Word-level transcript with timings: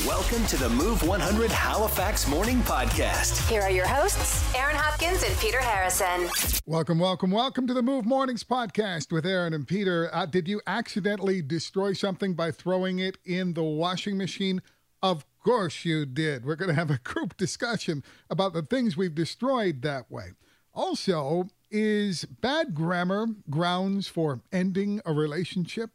Welcome 0.00 0.46
to 0.46 0.56
the 0.56 0.70
Move 0.70 1.06
100 1.06 1.50
Halifax 1.52 2.26
Morning 2.26 2.60
Podcast. 2.60 3.46
Here 3.50 3.60
are 3.60 3.70
your 3.70 3.86
hosts, 3.86 4.52
Aaron 4.54 4.74
Hopkins 4.74 5.22
and 5.22 5.36
Peter 5.36 5.60
Harrison. 5.60 6.30
Welcome, 6.64 6.98
welcome, 6.98 7.30
welcome 7.30 7.66
to 7.66 7.74
the 7.74 7.82
Move 7.82 8.06
Mornings 8.06 8.42
podcast 8.42 9.12
with 9.12 9.26
Aaron 9.26 9.52
and 9.52 9.68
Peter. 9.68 10.08
Uh, 10.10 10.24
did 10.24 10.48
you 10.48 10.62
accidentally 10.66 11.42
destroy 11.42 11.92
something 11.92 12.32
by 12.32 12.50
throwing 12.50 13.00
it 13.00 13.18
in 13.26 13.52
the 13.52 13.62
washing 13.62 14.16
machine? 14.16 14.62
Of 15.02 15.26
course 15.44 15.84
you 15.84 16.06
did. 16.06 16.46
We're 16.46 16.56
going 16.56 16.70
to 16.70 16.74
have 16.74 16.90
a 16.90 16.98
group 17.04 17.36
discussion 17.36 18.02
about 18.30 18.54
the 18.54 18.62
things 18.62 18.96
we've 18.96 19.14
destroyed 19.14 19.82
that 19.82 20.10
way. 20.10 20.30
Also, 20.72 21.50
is 21.70 22.24
bad 22.24 22.74
grammar 22.74 23.26
grounds 23.50 24.08
for 24.08 24.40
ending 24.52 25.02
a 25.04 25.12
relationship? 25.12 25.90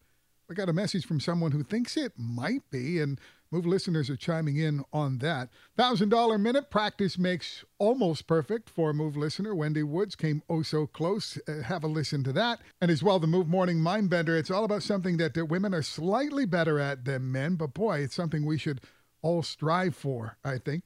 We 0.47 0.55
got 0.55 0.69
a 0.69 0.73
message 0.73 1.05
from 1.05 1.19
someone 1.19 1.51
who 1.51 1.63
thinks 1.63 1.97
it 1.97 2.13
might 2.15 2.61
be, 2.69 3.01
and 3.01 3.19
Move 3.51 3.65
listeners 3.65 4.09
are 4.09 4.17
chiming 4.17 4.57
in 4.57 4.83
on 4.91 5.19
that. 5.19 5.49
$1,000 5.77 6.39
minute 6.39 6.69
practice 6.69 7.17
makes 7.17 7.63
almost 7.77 8.27
perfect 8.27 8.69
for 8.69 8.93
Move 8.93 9.15
listener. 9.15 9.55
Wendy 9.55 9.83
Woods 9.83 10.15
came 10.15 10.43
oh 10.49 10.61
so 10.61 10.85
close. 10.85 11.39
Uh, 11.47 11.61
have 11.61 11.83
a 11.83 11.87
listen 11.87 12.23
to 12.23 12.33
that. 12.33 12.59
And 12.81 12.91
as 12.91 13.01
well, 13.01 13.19
the 13.19 13.27
Move 13.27 13.47
Morning 13.47 13.79
Mind 13.79 14.09
Bender. 14.09 14.35
It's 14.35 14.51
all 14.51 14.65
about 14.65 14.83
something 14.83 15.17
that 15.17 15.37
women 15.49 15.73
are 15.73 15.81
slightly 15.81 16.45
better 16.45 16.79
at 16.79 17.05
than 17.05 17.31
men, 17.31 17.55
but 17.55 17.73
boy, 17.73 17.99
it's 17.99 18.15
something 18.15 18.45
we 18.45 18.57
should 18.57 18.81
all 19.21 19.43
strive 19.43 19.95
for, 19.95 20.37
I 20.43 20.57
think. 20.57 20.83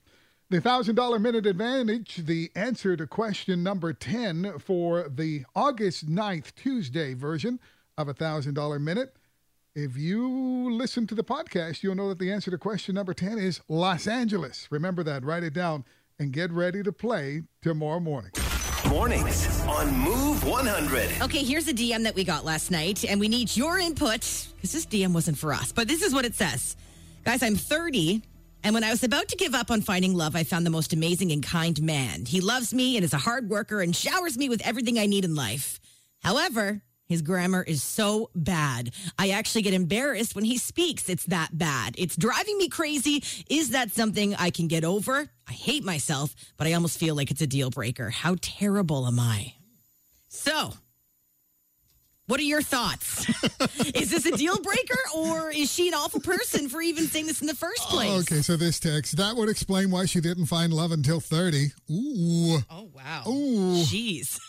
The 0.51 0.59
$1,000 0.59 1.21
minute 1.21 1.45
advantage, 1.45 2.17
the 2.17 2.51
answer 2.55 2.97
to 2.97 3.07
question 3.07 3.63
number 3.63 3.93
10 3.93 4.59
for 4.59 5.07
the 5.07 5.45
August 5.55 6.09
9th, 6.09 6.53
Tuesday 6.55 7.13
version 7.13 7.59
of 7.97 8.09
a 8.09 8.13
$1,000 8.13 8.81
minute. 8.81 9.15
If 9.73 9.95
you 9.95 10.69
listen 10.69 11.07
to 11.07 11.15
the 11.15 11.23
podcast, 11.23 11.81
you'll 11.81 11.95
know 11.95 12.09
that 12.09 12.19
the 12.19 12.29
answer 12.29 12.51
to 12.51 12.57
question 12.57 12.93
number 12.93 13.13
10 13.13 13.37
is 13.37 13.61
Los 13.69 14.05
Angeles. 14.05 14.67
Remember 14.69 15.01
that, 15.03 15.23
write 15.23 15.43
it 15.43 15.53
down, 15.53 15.85
and 16.19 16.33
get 16.33 16.51
ready 16.51 16.83
to 16.83 16.91
play 16.91 17.43
tomorrow 17.61 18.01
morning. 18.01 18.31
Mornings 18.89 19.61
on 19.61 19.95
Move 19.95 20.43
100. 20.43 21.21
Okay, 21.21 21.45
here's 21.45 21.69
a 21.69 21.73
DM 21.73 22.03
that 22.03 22.15
we 22.15 22.25
got 22.25 22.43
last 22.43 22.69
night, 22.69 23.05
and 23.05 23.17
we 23.17 23.29
need 23.29 23.55
your 23.55 23.79
input 23.79 24.19
because 24.55 24.73
this 24.73 24.85
DM 24.85 25.13
wasn't 25.13 25.37
for 25.37 25.53
us. 25.53 25.71
But 25.71 25.87
this 25.87 26.01
is 26.01 26.13
what 26.13 26.25
it 26.25 26.35
says 26.35 26.75
Guys, 27.23 27.41
I'm 27.41 27.55
30, 27.55 28.21
and 28.65 28.73
when 28.73 28.83
I 28.83 28.89
was 28.89 29.05
about 29.05 29.29
to 29.29 29.37
give 29.37 29.55
up 29.55 29.71
on 29.71 29.81
finding 29.81 30.13
love, 30.13 30.35
I 30.35 30.43
found 30.43 30.65
the 30.65 30.69
most 30.69 30.91
amazing 30.91 31.31
and 31.31 31.41
kind 31.41 31.81
man. 31.81 32.25
He 32.25 32.41
loves 32.41 32.73
me 32.73 32.97
and 32.97 33.05
is 33.05 33.13
a 33.13 33.19
hard 33.19 33.49
worker 33.49 33.79
and 33.79 33.95
showers 33.95 34.37
me 34.37 34.49
with 34.49 34.61
everything 34.67 34.99
I 34.99 35.05
need 35.05 35.23
in 35.23 35.33
life. 35.33 35.79
However, 36.21 36.81
his 37.11 37.21
grammar 37.21 37.63
is 37.63 37.83
so 37.83 38.29
bad. 38.35 38.91
I 39.19 39.31
actually 39.31 39.61
get 39.61 39.73
embarrassed 39.73 40.35
when 40.35 40.45
he 40.45 40.57
speaks. 40.57 41.09
It's 41.09 41.25
that 41.25 41.49
bad. 41.57 41.95
It's 41.97 42.15
driving 42.15 42.57
me 42.57 42.69
crazy. 42.69 43.23
Is 43.49 43.69
that 43.69 43.91
something 43.91 44.35
I 44.35 44.49
can 44.49 44.67
get 44.67 44.83
over? 44.83 45.29
I 45.47 45.53
hate 45.53 45.83
myself, 45.83 46.33
but 46.57 46.67
I 46.67 46.73
almost 46.73 46.97
feel 46.97 47.15
like 47.15 47.31
it's 47.31 47.41
a 47.41 47.47
deal 47.47 47.69
breaker. 47.69 48.09
How 48.09 48.35
terrible 48.41 49.05
am 49.05 49.19
I? 49.19 49.53
So, 50.29 50.73
what 52.31 52.39
are 52.39 52.43
your 52.43 52.61
thoughts? 52.61 53.27
is 53.93 54.09
this 54.09 54.25
a 54.25 54.31
deal 54.37 54.57
breaker 54.61 54.97
or 55.17 55.51
is 55.51 55.69
she 55.69 55.89
an 55.89 55.93
awful 55.93 56.21
person 56.21 56.69
for 56.69 56.81
even 56.81 57.03
saying 57.03 57.27
this 57.27 57.41
in 57.41 57.47
the 57.47 57.53
first 57.53 57.81
place? 57.81 58.09
Oh, 58.09 58.19
okay, 58.19 58.41
so 58.41 58.55
this 58.55 58.79
text 58.79 59.17
that 59.17 59.35
would 59.35 59.49
explain 59.49 59.91
why 59.91 60.05
she 60.05 60.21
didn't 60.21 60.45
find 60.45 60.71
love 60.71 60.93
until 60.93 61.19
30. 61.19 61.73
Ooh. 61.91 62.59
Oh, 62.69 62.89
wow. 62.95 63.23
Ooh. 63.27 63.83
Jeez. 63.83 64.39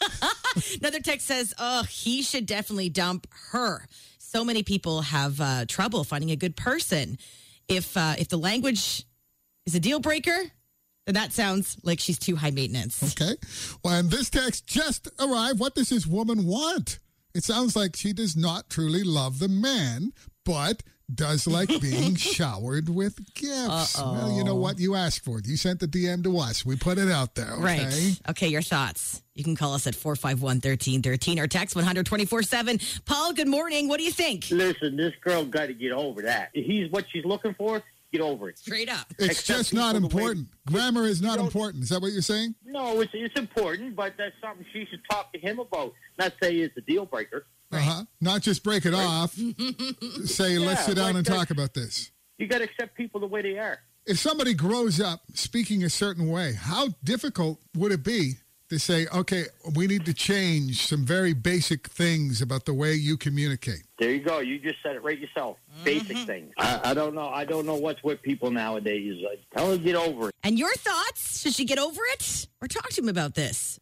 Another 0.81 1.01
text 1.01 1.27
says, 1.27 1.55
oh, 1.59 1.83
he 1.83 2.23
should 2.23 2.47
definitely 2.47 2.89
dump 2.89 3.27
her. 3.51 3.89
So 4.19 4.45
many 4.45 4.63
people 4.63 5.03
have 5.03 5.41
uh, 5.41 5.65
trouble 5.67 6.05
finding 6.05 6.31
a 6.31 6.37
good 6.37 6.55
person. 6.55 7.19
If 7.67 7.97
uh, 7.97 8.15
if 8.17 8.29
the 8.29 8.39
language 8.39 9.05
is 9.67 9.75
a 9.75 9.81
deal 9.81 9.99
breaker, 9.99 10.39
then 11.07 11.17
that 11.17 11.33
sounds 11.33 11.79
like 11.83 11.99
she's 11.99 12.21
too 12.21 12.37
high 12.37 12.53
maintenance. 12.53 13.03
Okay. 13.03 13.35
Well, 13.85 13.95
and 13.95 14.09
this 14.09 14.31
text 14.31 14.69
just 14.69 15.09
arrived. 15.19 15.59
What 15.59 15.75
does 15.75 15.89
this 15.89 16.07
woman 16.07 16.47
want? 16.47 17.01
It 17.35 17.45
sounds 17.45 17.75
like 17.77 17.97
she 17.97 18.13
does 18.13 18.37
not 18.37 18.69
truly 18.69 19.03
love 19.03 19.39
the 19.39 19.49
man, 19.49 20.13
but 20.45 20.83
does 21.15 21.47
like 21.47 21.69
being 21.81 22.15
showered 22.17 22.89
with 22.89 23.17
gifts. 23.35 23.99
Uh-oh. 23.99 24.13
Well, 24.13 24.37
you 24.37 24.45
know 24.45 24.55
what? 24.55 24.79
You 24.79 24.95
asked 24.95 25.25
for 25.25 25.39
it. 25.39 25.47
You 25.47 25.57
sent 25.57 25.81
the 25.81 25.87
DM 25.87 26.23
to 26.25 26.39
us. 26.39 26.65
We 26.65 26.77
put 26.77 26.99
it 26.99 27.11
out 27.11 27.35
there. 27.35 27.53
Okay? 27.55 27.63
Right. 27.63 28.21
Okay, 28.31 28.49
your 28.49 28.63
thoughts. 28.63 29.23
You 29.35 29.45
can 29.45 29.57
call 29.57 29.75
us 29.75 29.87
at 29.87 29.95
451 29.95 30.57
1313 30.57 31.39
or 31.39 31.47
text 31.47 31.75
124 31.75 32.43
7. 32.43 32.79
Paul, 33.05 33.33
good 33.33 33.49
morning. 33.49 33.89
What 33.89 33.99
do 33.99 34.05
you 34.05 34.13
think? 34.13 34.51
Listen, 34.51 34.97
this 34.97 35.13
girl 35.23 35.45
got 35.45 35.67
to 35.67 35.75
get 35.75 35.93
over 35.93 36.23
that. 36.23 36.51
He's 36.53 36.91
what 36.91 37.07
she's 37.11 37.25
looking 37.25 37.55
for. 37.55 37.83
Get 38.13 38.21
over 38.21 38.51
it. 38.51 38.59
Straight 38.59 38.91
up. 38.91 39.07
It's 39.19 39.41
Except 39.41 39.59
just 39.61 39.75
not 39.75 39.95
people 39.95 40.09
the 40.11 40.17
way- 40.17 40.23
important. 40.23 40.49
Grammar 40.67 41.07
is 41.07 41.23
not 41.23 41.39
important. 41.39 41.83
Is 41.83 41.89
that 41.89 42.03
what 42.03 42.13
you're 42.13 42.21
saying? 42.21 42.55
No, 42.65 43.01
it's 43.01 43.11
it's 43.15 43.39
important, 43.41 43.97
but 43.97 44.15
that's 44.19 44.35
something 44.43 44.67
she 44.73 44.85
should 44.91 45.01
talk 45.11 45.33
to 45.33 45.39
him 45.41 45.59
about. 45.59 45.95
Not 46.19 46.35
say 46.43 46.57
it's 46.57 46.77
a 46.77 46.83
deal 46.83 47.07
breaker. 47.07 47.47
Uh 47.73 47.79
huh. 47.79 48.05
Not 48.21 48.43
just 48.43 48.63
break 48.63 48.85
it 48.85 48.93
off. 48.93 49.35
Say, 50.27 50.59
let's 50.59 50.85
sit 50.85 50.97
down 50.97 51.07
like 51.07 51.15
and 51.17 51.27
talk 51.27 51.51
about 51.51 51.73
this. 51.73 52.11
You 52.37 52.47
got 52.47 52.59
to 52.59 52.65
accept 52.65 52.95
people 52.97 53.19
the 53.21 53.27
way 53.27 53.41
they 53.41 53.57
are. 53.59 53.79
If 54.05 54.19
somebody 54.19 54.53
grows 54.53 55.01
up 55.01 55.21
speaking 55.33 55.83
a 55.85 55.89
certain 55.89 56.29
way, 56.29 56.53
how 56.53 56.89
difficult 57.03 57.61
would 57.77 57.93
it 57.93 58.05
be 58.05 58.35
to 58.73 58.79
say, 58.79 59.07
okay, 59.15 59.45
we 59.77 59.87
need 59.87 60.05
to 60.07 60.15
change 60.15 60.87
some 60.87 61.05
very 61.05 61.35
basic 61.35 61.89
things 61.89 62.41
about 62.41 62.65
the 62.65 62.75
way 62.75 62.95
you 62.95 63.17
communicate? 63.17 63.83
There 63.99 64.11
you 64.11 64.21
go. 64.21 64.41
You 64.41 64.59
just 64.59 64.83
said 64.83 64.97
it 64.97 65.03
right 65.05 65.19
yourself. 65.19 65.59
Basic 65.85 66.17
mm-hmm. 66.17 66.27
things. 66.27 66.53
I, 66.59 66.81
I 66.85 66.95
don't 66.95 67.15
know. 67.15 67.29
I 67.29 67.45
don't 67.45 67.67
know 67.67 67.77
what's 67.77 68.03
with 68.03 68.21
people 68.23 68.51
nowadays. 68.51 69.23
Like, 69.25 69.41
tell 69.55 69.71
her 69.71 69.77
to 69.77 69.83
get 69.83 69.95
over 69.95 70.29
it. 70.31 70.35
And 70.43 70.59
your 70.59 70.73
thoughts? 70.75 71.41
Should 71.41 71.55
she 71.55 71.65
get 71.65 71.79
over 71.79 72.01
it? 72.15 72.49
Or 72.61 72.67
talk 72.67 72.89
to 72.91 73.01
him 73.01 73.09
about 73.09 73.35
this? 73.35 73.79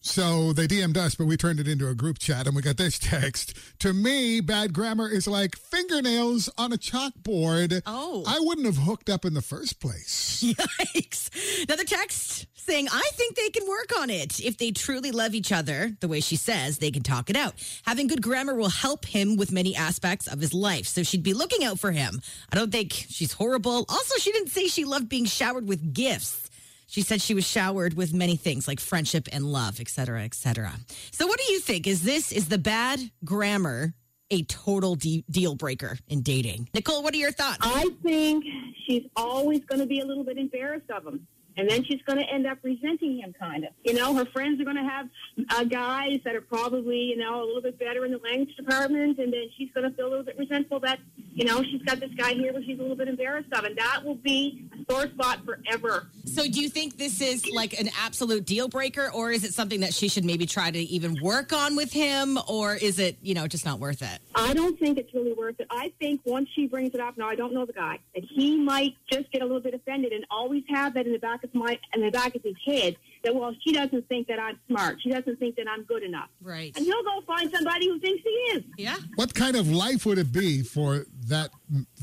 So 0.00 0.52
they 0.52 0.66
DM'd 0.66 0.96
us, 0.96 1.14
but 1.14 1.26
we 1.26 1.36
turned 1.36 1.60
it 1.60 1.68
into 1.68 1.88
a 1.88 1.94
group 1.94 2.18
chat 2.18 2.46
and 2.46 2.56
we 2.56 2.62
got 2.62 2.76
this 2.76 2.98
text. 3.02 3.54
To 3.80 3.92
me, 3.92 4.40
bad 4.40 4.72
grammar 4.72 5.08
is 5.08 5.28
like 5.28 5.56
fingernails 5.56 6.48
on 6.56 6.72
a 6.72 6.76
chalkboard. 6.76 7.82
Oh. 7.86 8.24
I 8.26 8.40
wouldn't 8.40 8.66
have 8.66 8.78
hooked 8.78 9.10
up 9.10 9.24
in 9.24 9.34
the 9.34 9.42
first 9.42 9.80
place. 9.80 10.42
Yikes. 10.46 11.64
Another 11.64 11.84
text 11.84 12.46
saying, 12.68 12.86
I 12.92 13.10
think 13.14 13.34
they 13.34 13.48
can 13.48 13.66
work 13.66 13.98
on 13.98 14.10
it. 14.10 14.40
If 14.40 14.58
they 14.58 14.72
truly 14.72 15.10
love 15.10 15.34
each 15.34 15.52
other, 15.52 15.96
the 16.00 16.08
way 16.08 16.20
she 16.20 16.36
says, 16.36 16.78
they 16.78 16.90
can 16.90 17.02
talk 17.02 17.30
it 17.30 17.36
out. 17.36 17.54
Having 17.86 18.08
good 18.08 18.22
grammar 18.22 18.54
will 18.54 18.68
help 18.68 19.06
him 19.06 19.36
with 19.36 19.50
many 19.50 19.74
aspects 19.74 20.26
of 20.26 20.38
his 20.38 20.52
life. 20.52 20.86
So 20.86 21.02
she'd 21.02 21.22
be 21.22 21.32
looking 21.32 21.64
out 21.64 21.78
for 21.78 21.92
him. 21.92 22.20
I 22.52 22.56
don't 22.56 22.70
think 22.70 22.92
she's 22.92 23.32
horrible. 23.32 23.86
Also, 23.88 24.18
she 24.18 24.32
didn't 24.32 24.50
say 24.50 24.68
she 24.68 24.84
loved 24.84 25.08
being 25.08 25.24
showered 25.24 25.66
with 25.66 25.94
gifts. 25.94 26.50
She 26.86 27.00
said 27.00 27.22
she 27.22 27.32
was 27.32 27.46
showered 27.46 27.94
with 27.94 28.12
many 28.12 28.36
things 28.36 28.68
like 28.68 28.80
friendship 28.80 29.28
and 29.32 29.50
love, 29.50 29.80
et 29.80 29.88
cetera, 29.88 30.22
et 30.22 30.34
cetera. 30.34 30.72
So 31.10 31.26
what 31.26 31.38
do 31.38 31.50
you 31.52 31.60
think? 31.60 31.86
Is 31.86 32.02
this, 32.02 32.32
is 32.32 32.48
the 32.48 32.58
bad 32.58 33.00
grammar 33.24 33.94
a 34.30 34.42
total 34.42 34.94
de- 34.94 35.24
deal 35.30 35.54
breaker 35.54 35.98
in 36.08 36.20
dating? 36.20 36.68
Nicole, 36.74 37.02
what 37.02 37.14
are 37.14 37.18
your 37.18 37.32
thoughts? 37.32 37.60
I 37.62 37.88
think 38.02 38.44
she's 38.86 39.04
always 39.16 39.64
going 39.64 39.80
to 39.80 39.86
be 39.86 40.00
a 40.00 40.04
little 40.04 40.24
bit 40.24 40.36
embarrassed 40.36 40.90
of 40.90 41.06
him. 41.06 41.26
And 41.58 41.68
then 41.68 41.84
she's 41.84 42.00
going 42.02 42.18
to 42.18 42.24
end 42.24 42.46
up 42.46 42.58
resenting 42.62 43.18
him, 43.18 43.34
kind 43.38 43.64
of. 43.64 43.70
You 43.84 43.94
know, 43.94 44.14
her 44.14 44.24
friends 44.26 44.60
are 44.60 44.64
going 44.64 44.76
to 44.76 44.82
have 44.84 45.08
uh, 45.50 45.64
guys 45.64 46.20
that 46.24 46.36
are 46.36 46.40
probably, 46.40 47.00
you 47.00 47.16
know, 47.16 47.42
a 47.42 47.44
little 47.44 47.60
bit 47.60 47.78
better 47.78 48.04
in 48.04 48.12
the 48.12 48.18
language 48.18 48.54
department. 48.56 49.18
And 49.18 49.32
then 49.32 49.46
she's 49.56 49.68
going 49.74 49.90
to 49.90 49.94
feel 49.96 50.06
a 50.06 50.10
little 50.10 50.24
bit 50.24 50.38
resentful 50.38 50.78
that, 50.80 51.00
you 51.38 51.44
know, 51.44 51.62
she's 51.62 51.80
got 51.82 52.00
this 52.00 52.10
guy 52.16 52.34
here 52.34 52.52
where 52.52 52.64
she's 52.64 52.80
a 52.80 52.82
little 52.82 52.96
bit 52.96 53.06
embarrassed 53.06 53.52
of. 53.52 53.62
And 53.62 53.78
that 53.78 54.00
will 54.04 54.16
be 54.16 54.68
a 54.72 54.92
sore 54.92 55.06
spot 55.06 55.38
forever. 55.44 56.08
So, 56.24 56.42
do 56.48 56.60
you 56.60 56.68
think 56.68 56.98
this 56.98 57.20
is 57.20 57.48
like 57.52 57.78
an 57.78 57.90
absolute 58.02 58.44
deal 58.44 58.66
breaker, 58.66 59.08
or 59.14 59.30
is 59.30 59.44
it 59.44 59.54
something 59.54 59.80
that 59.80 59.94
she 59.94 60.08
should 60.08 60.24
maybe 60.24 60.46
try 60.46 60.72
to 60.72 60.78
even 60.78 61.16
work 61.22 61.52
on 61.52 61.76
with 61.76 61.92
him, 61.92 62.38
or 62.48 62.74
is 62.74 62.98
it, 62.98 63.18
you 63.22 63.34
know, 63.34 63.46
just 63.46 63.64
not 63.64 63.78
worth 63.78 64.02
it? 64.02 64.18
I 64.34 64.52
don't 64.52 64.78
think 64.80 64.98
it's 64.98 65.14
really 65.14 65.32
worth 65.32 65.60
it. 65.60 65.68
I 65.70 65.92
think 66.00 66.20
once 66.24 66.48
she 66.54 66.66
brings 66.66 66.92
it 66.94 67.00
up, 67.00 67.16
now 67.16 67.28
I 67.28 67.36
don't 67.36 67.54
know 67.54 67.64
the 67.64 67.72
guy, 67.72 68.00
that 68.16 68.24
he 68.24 68.58
might 68.58 68.96
just 69.10 69.30
get 69.30 69.40
a 69.40 69.44
little 69.44 69.60
bit 69.60 69.74
offended 69.74 70.12
and 70.12 70.26
always 70.32 70.64
have 70.68 70.94
that 70.94 71.06
in 71.06 71.12
the 71.12 71.18
back 71.20 71.44
of 71.44 71.54
my 71.54 71.78
in 71.94 72.02
the 72.02 72.10
back 72.10 72.34
of 72.34 72.42
his 72.42 72.56
head 72.66 72.96
that 73.24 73.34
well 73.34 73.54
she 73.64 73.72
doesn't 73.72 74.08
think 74.08 74.26
that 74.28 74.38
I'm 74.38 74.58
smart, 74.68 75.00
she 75.02 75.10
doesn't 75.10 75.38
think 75.38 75.56
that 75.56 75.66
I'm 75.68 75.84
good 75.84 76.02
enough, 76.02 76.28
Right. 76.40 76.76
and 76.76 76.84
he'll 76.84 77.02
go 77.02 77.20
find 77.26 77.50
somebody 77.52 77.88
who 77.88 77.98
thinks 78.00 78.22
he 78.22 78.30
is. 78.58 78.64
Yeah. 78.76 78.96
What 79.16 79.34
kind 79.34 79.56
of 79.56 79.68
life 79.70 80.06
would 80.06 80.18
it 80.18 80.32
be 80.32 80.62
for 80.62 81.04
that 81.26 81.50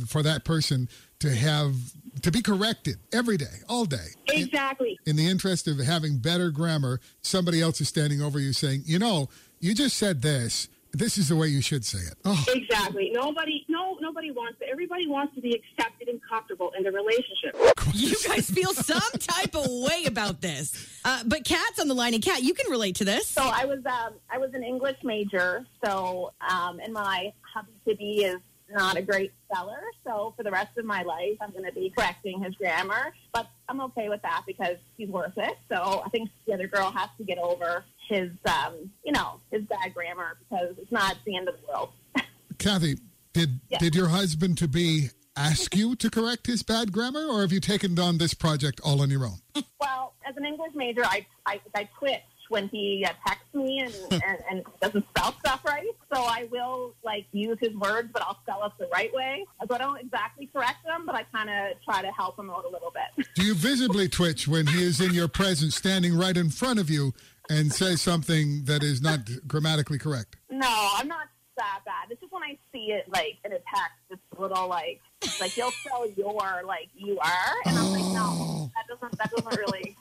for 0.08 0.22
that 0.24 0.44
person 0.46 0.90
to 1.20 1.30
have 1.34 1.76
to 2.22 2.32
be 2.32 2.42
corrected 2.42 2.96
every 3.14 3.38
day, 3.38 3.60
all 3.70 3.86
day? 3.86 4.08
Exactly. 4.28 4.98
In 5.06 5.16
the 5.16 5.28
interest 5.28 5.68
of 5.68 5.78
having 5.80 6.18
better 6.20 6.50
grammar, 6.52 7.00
somebody 7.22 7.62
else 7.62 7.80
is 7.82 7.88
standing 7.90 8.22
over 8.22 8.40
you 8.40 8.54
saying, 8.54 8.84
"You 8.86 9.00
know, 9.00 9.30
you 9.60 9.74
just 9.74 9.98
said 9.98 10.22
this. 10.22 10.68
This 10.98 11.18
is 11.18 11.30
the 11.30 11.36
way 11.36 11.48
you 11.48 11.62
should 11.62 11.86
say 11.86 12.00
it." 12.00 12.16
Oh, 12.26 12.44
Exactly. 12.50 13.12
Nobody, 13.14 13.66
no, 13.68 13.98
nobody 14.02 14.32
wants 14.32 14.60
it. 14.62 14.70
Everybody 14.72 15.08
wants 15.08 15.36
to 15.36 15.42
be 15.42 15.54
accepted 15.54 16.08
and 16.08 16.20
comfortable 16.28 16.72
in 16.78 16.84
the 16.84 16.92
relationship. 16.92 17.56
You 17.94 18.16
guys 18.28 18.50
feel 18.50 18.74
some 18.74 19.20
type 19.20 19.56
of 19.56 19.66
way 19.70 20.06
about 20.06 20.42
this. 20.42 20.90
Uh, 21.04 21.24
but 21.26 21.44
Kat's 21.44 21.80
on 21.80 21.88
the 21.88 21.94
line, 21.94 22.14
and 22.14 22.24
Kat, 22.24 22.44
you 22.44 22.54
can 22.54 22.70
relate 22.72 22.96
to 22.96 23.06
this. 23.06 23.28
So 23.28 23.44
I 23.44 23.66
was 23.66 23.80
um, 23.86 24.14
I 24.30 24.38
was 24.38 24.54
an 24.54 24.64
English 24.64 24.98
major. 25.04 25.66
So 25.84 26.32
um, 26.50 26.80
and 26.80 26.94
my 26.94 27.34
hubby 27.54 27.72
to 27.88 27.96
be 27.96 28.24
is 28.26 28.40
not 28.72 28.98
a 28.98 29.02
great 29.02 29.32
speller. 29.46 29.82
So 30.06 30.34
for 30.36 30.44
the 30.44 30.52
rest 30.52 30.78
of 30.78 30.86
my 30.86 31.04
life, 31.04 31.38
I'm 31.42 31.52
going 31.52 31.66
to 31.66 31.72
be 31.72 31.92
correcting 31.96 32.44
his 32.44 32.56
grammar. 32.56 33.14
But 33.34 33.48
I'm 33.70 33.80
okay 33.82 34.10
with 34.10 34.22
that 34.24 34.44
because 34.48 34.78
he's 34.98 35.10
worth 35.10 35.38
it. 35.38 35.58
So 35.70 36.04
I 36.06 36.10
think 36.10 36.30
the 36.48 36.54
other 36.54 36.68
girl 36.68 36.92
has 36.92 37.10
to 37.18 37.24
get 37.24 37.38
over 37.38 37.84
his, 38.08 38.30
um, 38.48 38.92
you 39.04 39.12
know, 39.12 39.40
his 39.52 39.64
bad 39.64 39.94
grammar 39.94 40.38
because 40.50 40.76
it's 40.78 40.92
not 40.92 41.18
the 41.26 41.36
end 41.36 41.48
of 41.50 41.56
the 41.62 41.68
world. 41.68 41.90
Kathy, 42.58 42.98
did 43.34 43.60
Yeah. 43.70 43.80
did 43.80 43.96
your 43.96 44.08
husband 44.08 44.58
to 44.60 44.68
be 44.68 45.10
ask 45.36 45.76
you 45.76 45.96
to 45.98 46.10
correct 46.10 46.48
his 46.48 46.64
bad 46.64 46.92
grammar, 46.92 47.26
or 47.26 47.42
have 47.42 47.52
you 47.52 47.60
taken 47.60 48.00
on 48.00 48.18
this 48.18 48.34
project 48.34 48.80
all 48.84 49.02
on 49.02 49.10
your 49.10 49.26
own? 49.26 49.40
Well, 49.82 50.14
as 50.28 50.36
an 50.38 50.46
English 50.46 50.72
major, 50.76 51.04
I 51.06 51.26
I, 51.46 51.60
I 51.76 51.90
twitch 52.00 52.22
when 52.50 52.68
he 52.70 53.04
uh, 53.04 53.12
texts 53.28 53.48
me 53.56 53.80
and, 53.80 53.94
and, 54.24 54.38
and 54.52 54.64
doesn't 54.80 55.04
spell 55.10 55.34
stuff 55.40 55.62
right. 55.66 55.90
So 56.14 56.22
I 56.22 56.48
will 56.52 56.94
like 57.04 57.26
use 57.32 57.58
his 57.60 57.74
words, 57.76 58.10
but 58.14 58.22
I'll 58.22 58.38
spell 58.44 58.64
it 58.66 58.72
the 58.80 58.88
right 58.94 59.12
way. 59.14 59.44
So 59.68 59.74
I 59.74 59.78
don't 59.80 60.00
exactly 60.00 60.46
correct 60.54 60.86
them, 60.86 61.06
but 61.08 61.16
I 61.16 61.24
kind 61.24 61.50
of 61.50 61.82
try 61.84 62.04
to 62.04 62.12
help 62.12 62.38
him 62.38 62.50
out 62.52 62.64
a 62.64 62.70
little 62.70 62.94
bit. 62.94 63.26
Do 63.36 63.44
you 63.44 63.56
visibly 63.56 64.08
twitch 64.08 64.48
when 64.48 64.68
he 64.68 64.84
is 64.84 65.02
in 65.02 65.14
your 65.14 65.28
presence, 65.28 65.76
standing 65.76 66.16
right 66.16 66.38
in 66.38 66.52
front 66.52 66.80
of 66.80 66.88
you, 66.90 67.14
and 67.50 67.72
say 67.72 67.96
something 67.96 68.64
that 68.66 68.84
is 68.84 69.02
not 69.02 69.20
grammatically 69.48 69.98
correct? 69.98 70.36
no, 70.50 70.90
I'm 70.98 71.08
not 71.08 71.28
that 71.58 71.80
bad. 71.86 72.12
It's 72.12 72.20
just 72.20 72.34
when 72.34 72.44
I 72.44 72.58
see 72.74 72.92
it 72.92 73.08
like 73.08 73.38
in 73.46 73.52
a 73.54 73.60
text, 73.60 73.96
it's 74.10 74.22
a 74.38 74.42
little 74.42 74.68
like 74.68 75.00
like 75.40 75.56
you'll 75.56 75.72
spell 75.72 76.06
your 76.18 76.64
like 76.66 76.90
you 76.96 77.18
are, 77.20 77.56
and 77.66 77.78
I'm 77.78 77.92
like, 77.92 78.14
no, 78.14 78.72
that 78.76 78.88
doesn't 78.90 79.18
that 79.18 79.32
doesn't 79.32 79.58
really 79.60 79.96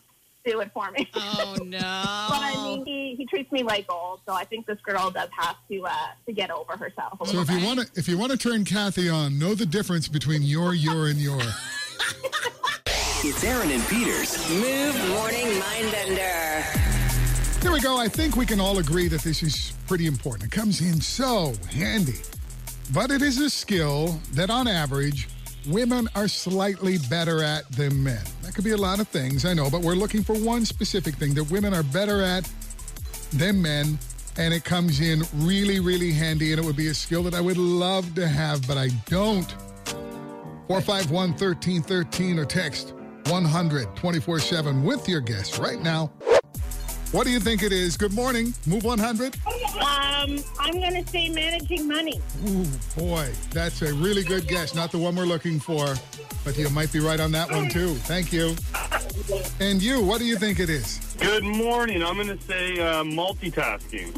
do 0.45 0.61
it 0.61 0.71
for 0.75 0.91
me. 0.91 1.09
Oh 1.17 1.57
no. 1.65 1.79
But 1.79 2.41
I 2.43 2.61
mean, 2.65 2.85
he, 2.85 3.15
he 3.17 3.27
treats 3.27 3.51
me 3.53 3.63
like 3.63 3.87
gold, 3.87 4.21
so 4.27 4.33
I 4.35 4.45
think 4.45 4.67
this 4.67 4.79
girl 4.83 5.11
does 5.11 5.29
have 5.39 5.57
to 5.71 5.83
uh, 5.85 5.91
to 6.27 6.33
get 6.33 6.51
over 6.51 6.77
herself. 6.77 7.21
A 7.21 7.27
So 7.27 7.39
little 7.39 7.43
if 7.55 7.61
you 7.61 7.67
want 7.67 7.81
to, 7.81 7.87
if 7.99 8.09
you 8.09 8.19
want 8.19 8.33
to 8.33 8.39
turn 8.39 8.65
Kathy 8.65 9.09
on, 9.09 9.39
know 9.39 9.55
the 9.55 9.67
difference 9.67 10.09
between 10.09 10.43
your, 10.43 10.75
your, 10.75 11.07
and 11.07 11.19
your. 11.19 11.39
It's 13.27 13.43
Aaron 13.45 13.71
and 13.71 13.87
Peter's 13.87 14.37
Move 14.51 15.09
Morning 15.11 15.47
Mindbender. 15.61 16.94
Here 17.65 17.73
we 17.73 17.81
go. 17.81 17.97
I 17.97 18.09
think 18.09 18.37
we 18.37 18.45
can 18.45 18.61
all 18.61 18.79
agree 18.79 19.09
that 19.09 19.23
this 19.23 19.43
is 19.43 19.73
pretty 19.89 20.07
important. 20.07 20.53
It 20.53 20.55
comes 20.55 20.83
in 20.83 21.01
so 21.01 21.55
handy. 21.71 22.19
But 22.93 23.11
it 23.11 23.23
is 23.23 23.41
a 23.41 23.49
skill 23.49 24.21
that, 24.33 24.51
on 24.51 24.69
average, 24.69 25.31
women 25.67 26.07
are 26.15 26.29
slightly 26.29 26.99
better 27.09 27.43
at 27.43 27.73
than 27.73 28.05
men. 28.05 28.23
That 28.43 28.55
could 28.55 28.65
be 28.65 28.73
a 28.73 28.77
lot 28.77 29.01
of 29.01 29.09
things, 29.09 29.47
I 29.47 29.55
know, 29.55 29.71
but 29.71 29.81
we're 29.81 29.95
looking 29.95 30.23
for 30.23 30.35
one 30.35 30.67
specific 30.67 31.15
thing 31.15 31.33
that 31.35 31.45
women 31.45 31.73
are 31.73 31.83
better 31.83 32.21
at 32.21 32.47
than 33.33 33.63
men. 33.63 33.99
And 34.37 34.53
it 34.53 34.65
comes 34.65 35.01
in 35.01 35.23
really, 35.37 35.81
really 35.81 36.13
handy. 36.13 36.53
And 36.53 36.61
it 36.61 36.67
would 36.67 36.77
be 36.77 36.89
a 36.89 36.95
skill 36.95 37.23
that 37.23 37.33
I 37.33 37.41
would 37.41 37.57
love 37.57 38.15
to 38.17 38.29
have, 38.29 38.69
but 38.69 38.77
I 38.77 38.89
don't. 39.07 39.51
451 40.69 41.31
1313 41.31 42.39
or 42.39 42.45
text 42.45 42.93
100 43.29 43.97
24 43.97 44.39
7 44.39 44.85
with 44.85 45.09
your 45.09 45.23
guess 45.23 45.59
right 45.59 45.81
now. 45.81 46.13
What 47.13 47.25
do 47.25 47.31
you 47.31 47.39
think 47.41 47.63
it 47.63 47.73
is? 47.73 47.97
Good 47.97 48.13
morning. 48.13 48.53
Move 48.67 48.83
100. 48.85 49.37
Um, 49.47 50.39
I'm 50.59 50.73
going 50.81 51.05
to 51.05 51.11
say 51.11 51.29
managing 51.29 51.87
money. 51.87 52.21
Ooh, 52.49 52.67
boy, 52.97 53.31
that's 53.53 53.83
a 53.83 53.95
really 53.95 54.25
good 54.25 54.49
guess. 54.49 54.75
Not 54.75 54.91
the 54.91 54.99
one 54.99 55.15
we're 55.15 55.25
looking 55.25 55.61
for, 55.61 55.95
but 56.45 56.59
you 56.59 56.69
might 56.71 56.93
be 56.93 56.99
right 56.99 57.21
on 57.21 57.31
that 57.33 57.51
one 57.51 57.69
too. 57.69 57.95
Thank 57.95 58.33
you. 58.33 58.57
And 59.61 59.81
you, 59.81 60.03
what 60.03 60.19
do 60.19 60.25
you 60.25 60.37
think 60.37 60.59
it 60.59 60.69
is? 60.69 60.99
Good 61.21 61.45
morning. 61.45 62.03
I'm 62.03 62.17
going 62.17 62.37
to 62.37 62.45
say 62.45 62.81
uh, 62.81 63.05
multitasking. 63.05 64.13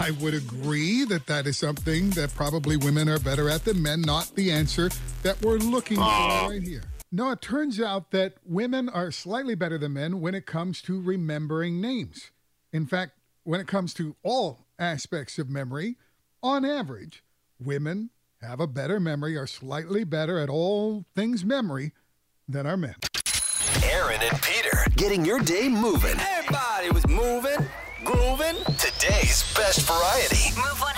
I 0.00 0.10
would 0.12 0.34
agree 0.34 1.04
that 1.04 1.26
that 1.26 1.46
is 1.46 1.56
something 1.56 2.10
that 2.10 2.34
probably 2.34 2.76
women 2.76 3.08
are 3.08 3.18
better 3.18 3.48
at 3.48 3.64
than 3.64 3.80
men, 3.82 4.00
not 4.00 4.34
the 4.34 4.50
answer 4.50 4.90
that 5.22 5.40
we're 5.42 5.58
looking 5.58 5.98
for 5.98 6.02
right 6.02 6.62
here. 6.62 6.82
No, 7.16 7.30
it 7.30 7.40
turns 7.40 7.80
out 7.80 8.10
that 8.10 8.38
women 8.44 8.88
are 8.88 9.12
slightly 9.12 9.54
better 9.54 9.78
than 9.78 9.92
men 9.92 10.20
when 10.20 10.34
it 10.34 10.46
comes 10.46 10.82
to 10.82 11.00
remembering 11.00 11.80
names. 11.80 12.32
In 12.72 12.86
fact, 12.86 13.12
when 13.44 13.60
it 13.60 13.68
comes 13.68 13.94
to 13.94 14.16
all 14.24 14.66
aspects 14.80 15.38
of 15.38 15.48
memory, 15.48 15.96
on 16.42 16.64
average, 16.64 17.22
women 17.60 18.10
have 18.42 18.58
a 18.58 18.66
better 18.66 18.98
memory, 18.98 19.36
are 19.36 19.46
slightly 19.46 20.02
better 20.02 20.40
at 20.40 20.48
all 20.48 21.04
things 21.14 21.44
memory 21.44 21.92
than 22.48 22.66
our 22.66 22.76
men. 22.76 22.96
Aaron 23.84 24.18
and 24.20 24.42
Peter 24.42 24.84
getting 24.96 25.24
your 25.24 25.38
day 25.38 25.68
moving. 25.68 26.18
Everybody 26.18 26.90
was 26.90 27.06
moving, 27.06 27.64
grooving. 28.04 28.56
Today's 28.76 29.44
best 29.54 29.82
variety. 29.82 30.50
Move 30.56 30.80
100. 30.80 30.93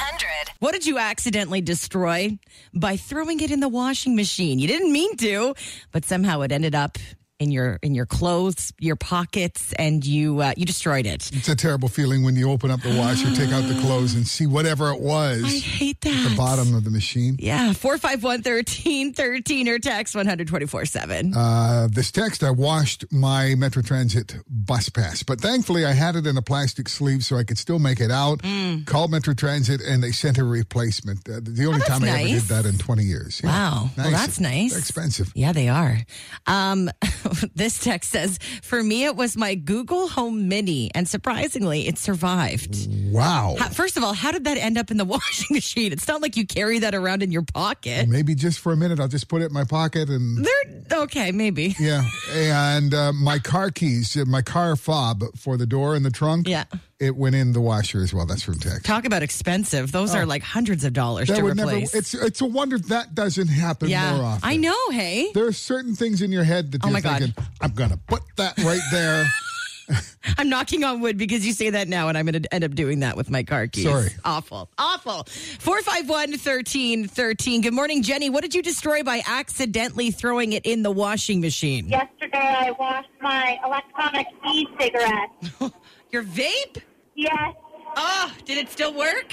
What 0.66 0.72
did 0.72 0.84
you 0.84 0.98
accidentally 0.98 1.60
destroy 1.60 2.40
by 2.74 2.96
throwing 2.96 3.38
it 3.38 3.52
in 3.52 3.60
the 3.60 3.68
washing 3.68 4.16
machine? 4.16 4.58
You 4.58 4.66
didn't 4.66 4.90
mean 4.90 5.16
to, 5.18 5.54
but 5.92 6.04
somehow 6.04 6.40
it 6.40 6.50
ended 6.50 6.74
up 6.74 6.98
in 7.38 7.50
your 7.50 7.79
in 7.83 7.94
your 7.94 8.06
clothes, 8.06 8.73
your 8.81 8.97
pockets, 8.97 9.73
and 9.75 10.05
you 10.05 10.41
uh, 10.41 10.53
you 10.56 10.65
destroyed 10.65 11.06
it. 11.06 11.31
It's 11.35 11.49
a 11.49 11.56
terrible 11.56 11.88
feeling 11.88 12.25
when 12.25 12.35
you 12.37 12.50
open 12.50 12.71
up 12.71 12.81
the 12.83 12.97
washer, 12.97 13.31
take 13.35 13.50
out 13.53 13.69
the 13.69 13.79
clothes, 13.81 14.15
and 14.15 14.27
see 14.27 14.47
whatever 14.47 14.91
it 14.91 15.00
was 15.00 15.44
I 15.44 15.59
hate 15.59 16.00
that. 16.03 16.15
at 16.25 16.31
the 16.31 16.37
bottom 16.37 16.75
of 16.75 16.85
the 16.85 16.91
machine. 16.91 17.37
Yeah, 17.38 17.73
451 17.75 18.43
1313 18.43 19.69
or 19.69 19.79
text 19.79 20.15
124 20.15 20.85
7. 20.87 21.33
Uh, 21.37 21.88
this 21.91 22.11
text, 22.11 22.43
I 22.43 22.50
washed 22.50 23.05
my 23.12 23.55
Metro 23.56 23.83
Transit 23.83 24.37
bus 24.49 24.88
pass, 24.88 25.23
but 25.23 25.41
thankfully 25.41 25.85
I 25.85 25.93
had 25.93 26.17
it 26.17 26.27
in 26.27 26.37
a 26.37 26.43
plastic 26.43 26.88
sleeve 26.88 27.25
so 27.25 27.37
I 27.37 27.44
could 27.44 27.59
still 27.59 27.79
make 27.79 28.00
it 28.00 28.11
out. 28.11 28.38
Mm. 28.43 28.87
Called 28.87 29.11
Metro 29.11 29.35
Transit 29.35 29.81
and 29.83 30.03
they 30.03 30.12
sent 30.12 30.38
a 30.38 30.44
replacement. 30.44 31.29
Uh, 31.29 31.41
the 31.43 31.67
only 31.67 31.81
Oh, 31.83 31.85
time 31.88 32.03
I 32.05 32.09
ever 32.21 32.29
did 32.29 32.43
that 32.44 32.65
in 32.67 32.79
20 32.79 33.03
years. 33.03 33.41
Yeah. 33.44 33.50
Wow. 33.50 33.91
Well, 33.97 34.11
that's 34.11 34.41
nice. 34.41 34.71
They're 34.71 34.79
expensive. 34.81 35.31
Yeah, 35.35 35.53
they 35.53 35.69
are. 35.69 35.99
Um, 36.47 36.91
this 37.55 37.78
text 37.78 38.11
says, 38.11 38.38
for 38.62 38.82
me, 38.82 39.05
it 39.05 39.17
was 39.17 39.37
my 39.37 39.55
Google 39.55 40.08
Home 40.08 40.49
Mini, 40.49 40.90
and 40.94 41.08
surprisingly, 41.08 41.87
it 41.88 41.99
survived. 41.99 42.88
Wow. 43.12 43.56
How- 43.58 43.69
First 43.69 43.96
of 43.96 44.05
all, 44.05 44.12
how 44.14 44.32
did 44.32 44.44
that 44.44 44.56
end 44.58 44.78
up 44.78 44.90
in 44.90 44.96
the 44.96 45.05
washing 45.17 45.49
machine? 45.55 45.93
It's 45.93 46.08
not 46.08 46.23
like 46.23 46.37
you 46.37 46.46
carry 46.46 46.78
that 46.81 46.94
around 46.94 47.23
in 47.23 47.31
your 47.32 47.43
pocket. 47.43 48.08
Maybe 48.08 48.34
just 48.34 48.61
for 48.61 48.73
a 48.73 48.76
minute, 48.76 49.00
I'll 49.00 49.08
just 49.08 49.28
put 49.28 49.43
it 49.43 49.46
in 49.46 49.52
my 49.52 49.64
pocket 49.64 50.08
and. 50.08 50.44
They're 50.44 51.00
okay, 51.02 51.32
maybe. 51.32 51.75
Yeah, 51.78 52.02
and 52.32 52.94
uh, 52.94 53.12
my 53.12 53.38
car 53.38 53.70
keys, 53.70 54.17
my 54.26 54.43
car 54.43 54.76
fob 54.76 55.23
for 55.37 55.56
the 55.56 55.67
door 55.67 55.94
and 55.94 56.05
the 56.05 56.11
trunk. 56.11 56.49
Yeah. 56.49 56.64
It 56.98 57.14
went 57.14 57.34
in 57.34 57.52
the 57.52 57.60
washer 57.60 58.00
as 58.02 58.14
well. 58.14 58.25
That's 58.26 58.43
from 58.43 58.58
text. 58.58 58.84
Talk 58.87 59.04
about 59.04 59.22
expensive. 59.22 59.93
Those 59.93 60.14
are 60.14 60.22
oh. 60.22 60.26
like 60.26 60.43
hundreds 60.43 60.84
of 60.84 60.93
dollars 60.93 61.28
Oh. 61.31 61.34
That 61.34 61.38
to 61.40 61.44
would 61.44 61.56
never. 61.56 61.70
replace. 61.70 61.94
It's 61.94 62.14
it's 62.14 62.40
a 62.40 62.46
wonder 62.46 62.78
that 62.78 63.14
doesn't 63.14 63.48
happen 63.48 63.88
yeah, 63.88 64.16
more 64.16 64.25
often. 64.25 64.48
I 64.48 64.56
know. 64.56 64.76
Hey, 64.90 65.31
There 65.34 65.46
are 65.46 65.52
certain 65.52 65.94
things 65.94 66.22
in 66.22 66.32
your 66.32 66.44
head 66.44 66.72
that 66.72 66.82
Oh 66.85 66.88
you're 66.88 66.92
my 66.94 67.00
God. 67.00 67.21
thinking, 67.21 67.44
I'm 67.61 67.73
going 67.73 67.90
to 67.90 67.99
put 67.99 68.23
that 68.37 68.56
right 68.59 68.80
there. 68.90 69.26
I'm 70.38 70.49
knocking 70.49 70.85
on 70.85 71.00
wood 71.00 71.16
because 71.16 71.47
you 71.47 71.52
say 71.52 71.71
that 71.71 71.88
now, 71.88 72.09
and 72.09 72.19
I'm 72.19 72.26
going 72.26 72.43
to 72.43 72.55
end 72.55 72.64
up 72.64 72.75
doing 72.75 73.00
that 73.00 73.16
with 73.16 73.31
my 73.31 73.43
car 73.43 73.66
keys. 73.66 73.85
Sorry. 73.85 74.11
Awful. 74.25 74.69
Awful. 74.78 75.25
451 75.59 76.31
1313. 76.31 77.61
Good 77.61 77.75
morning, 77.75 78.02
Jenny. 78.02 78.31
What 78.31 78.43
did 78.43 78.55
you 78.55 78.62
destroy 78.62 79.02
by 79.02 79.23
accidentally 79.26 80.11
throwing 80.11 80.52
it 80.52 80.66
in 80.66 80.83
the 80.83 80.90
washing 80.90 81.40
machine? 81.40 81.88
Yesterday, 81.88 82.38
I 82.38 82.71
washed 82.73 83.09
my 83.21 83.59
electronic 83.64 84.26
e-cigarette. 84.52 85.73
Your 86.11 86.23
vape? 86.23 86.83
Yes. 87.14 87.55
Oh, 87.97 88.33
did 88.45 88.59
it 88.59 88.71
still 88.71 88.95
work? 88.95 89.33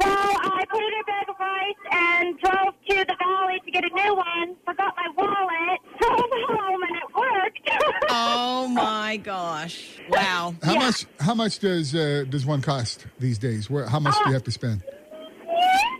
Well, 0.00 0.36
I 0.42 0.64
put 0.70 0.82
in 0.82 0.92
a 1.00 1.04
bag 1.04 1.28
of 1.28 1.36
rice 1.38 1.82
and 1.92 2.38
drove 2.38 2.74
to 2.88 3.04
the 3.06 3.16
valley 3.18 3.60
to 3.64 3.70
get 3.70 3.84
a 3.84 3.88
new 3.94 4.14
one. 4.14 4.56
Forgot 4.64 4.94
my 4.96 5.08
wallet. 5.16 5.80
Drove 6.00 6.20
home 6.48 6.82
and 6.82 6.96
it 6.96 7.14
worked. 7.14 7.70
Oh 8.16 8.68
my 8.68 9.16
gosh. 9.18 9.98
Wow. 10.08 10.54
How 10.62 10.74
much? 10.76 11.06
How 11.20 11.34
much 11.34 11.58
does 11.58 11.94
uh, 11.94 12.24
does 12.28 12.46
one 12.46 12.62
cost 12.62 13.06
these 13.18 13.38
days? 13.38 13.68
Where? 13.68 13.86
How 13.86 13.98
much 14.00 14.14
do 14.18 14.28
you 14.28 14.32
have 14.32 14.44
to 14.44 14.50
spend? 14.50 14.82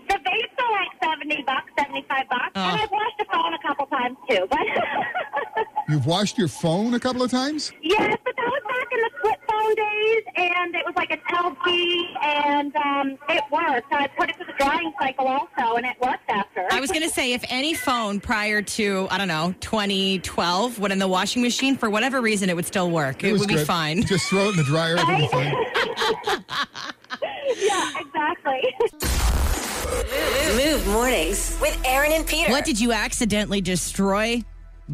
the 0.08 0.14
vapes 0.14 0.64
are 0.64 0.72
like 0.72 0.88
seventy 1.02 1.42
bucks, 1.42 1.70
seventy-five 1.78 2.28
bucks, 2.30 2.50
Oh. 2.54 2.60
and 2.60 2.80
I've 2.80 2.90
washed 2.90 3.18
the 3.18 3.26
phone 3.32 3.52
a 3.54 3.58
couple 3.58 3.86
times 3.86 4.16
too. 4.30 4.46
But 4.48 4.60
You've 5.88 6.06
washed 6.06 6.38
your 6.38 6.48
phone 6.48 6.94
a 6.94 7.00
couple 7.00 7.22
of 7.22 7.30
times. 7.30 7.72
yes, 7.82 8.16
it 13.34 13.42
worked. 13.50 13.92
I 13.92 14.06
put 14.08 14.30
it 14.30 14.38
to 14.38 14.44
the 14.44 14.52
drying 14.58 14.92
cycle 15.00 15.26
also, 15.26 15.76
and 15.76 15.84
it 15.84 15.96
worked 16.00 16.28
after. 16.28 16.66
I 16.70 16.80
was 16.80 16.90
going 16.90 17.02
to 17.02 17.08
say, 17.08 17.32
if 17.32 17.44
any 17.48 17.74
phone 17.74 18.20
prior 18.20 18.62
to, 18.62 19.08
I 19.10 19.18
don't 19.18 19.28
know, 19.28 19.54
2012 19.60 20.78
went 20.78 20.92
in 20.92 20.98
the 20.98 21.08
washing 21.08 21.42
machine, 21.42 21.76
for 21.76 21.90
whatever 21.90 22.20
reason, 22.20 22.48
it 22.48 22.56
would 22.56 22.66
still 22.66 22.90
work. 22.90 23.24
It, 23.24 23.32
was 23.32 23.40
would 23.40 23.48
be 23.48 23.64
fine. 23.64 24.02
Just 24.06 24.28
throw 24.28 24.46
it 24.46 24.50
in 24.50 24.56
the 24.56 24.64
dryer. 24.64 24.96
It'll 24.96 25.16
be 25.16 25.26
fine. 25.28 25.52
yeah, 27.58 27.92
exactly. 28.00 28.74
Move 30.56 30.86
mornings 30.88 31.58
with 31.60 31.78
Aaron 31.84 32.12
and 32.12 32.26
Peter. 32.26 32.50
What 32.50 32.64
did 32.64 32.80
you 32.80 32.92
accidentally 32.92 33.60
destroy 33.60 34.42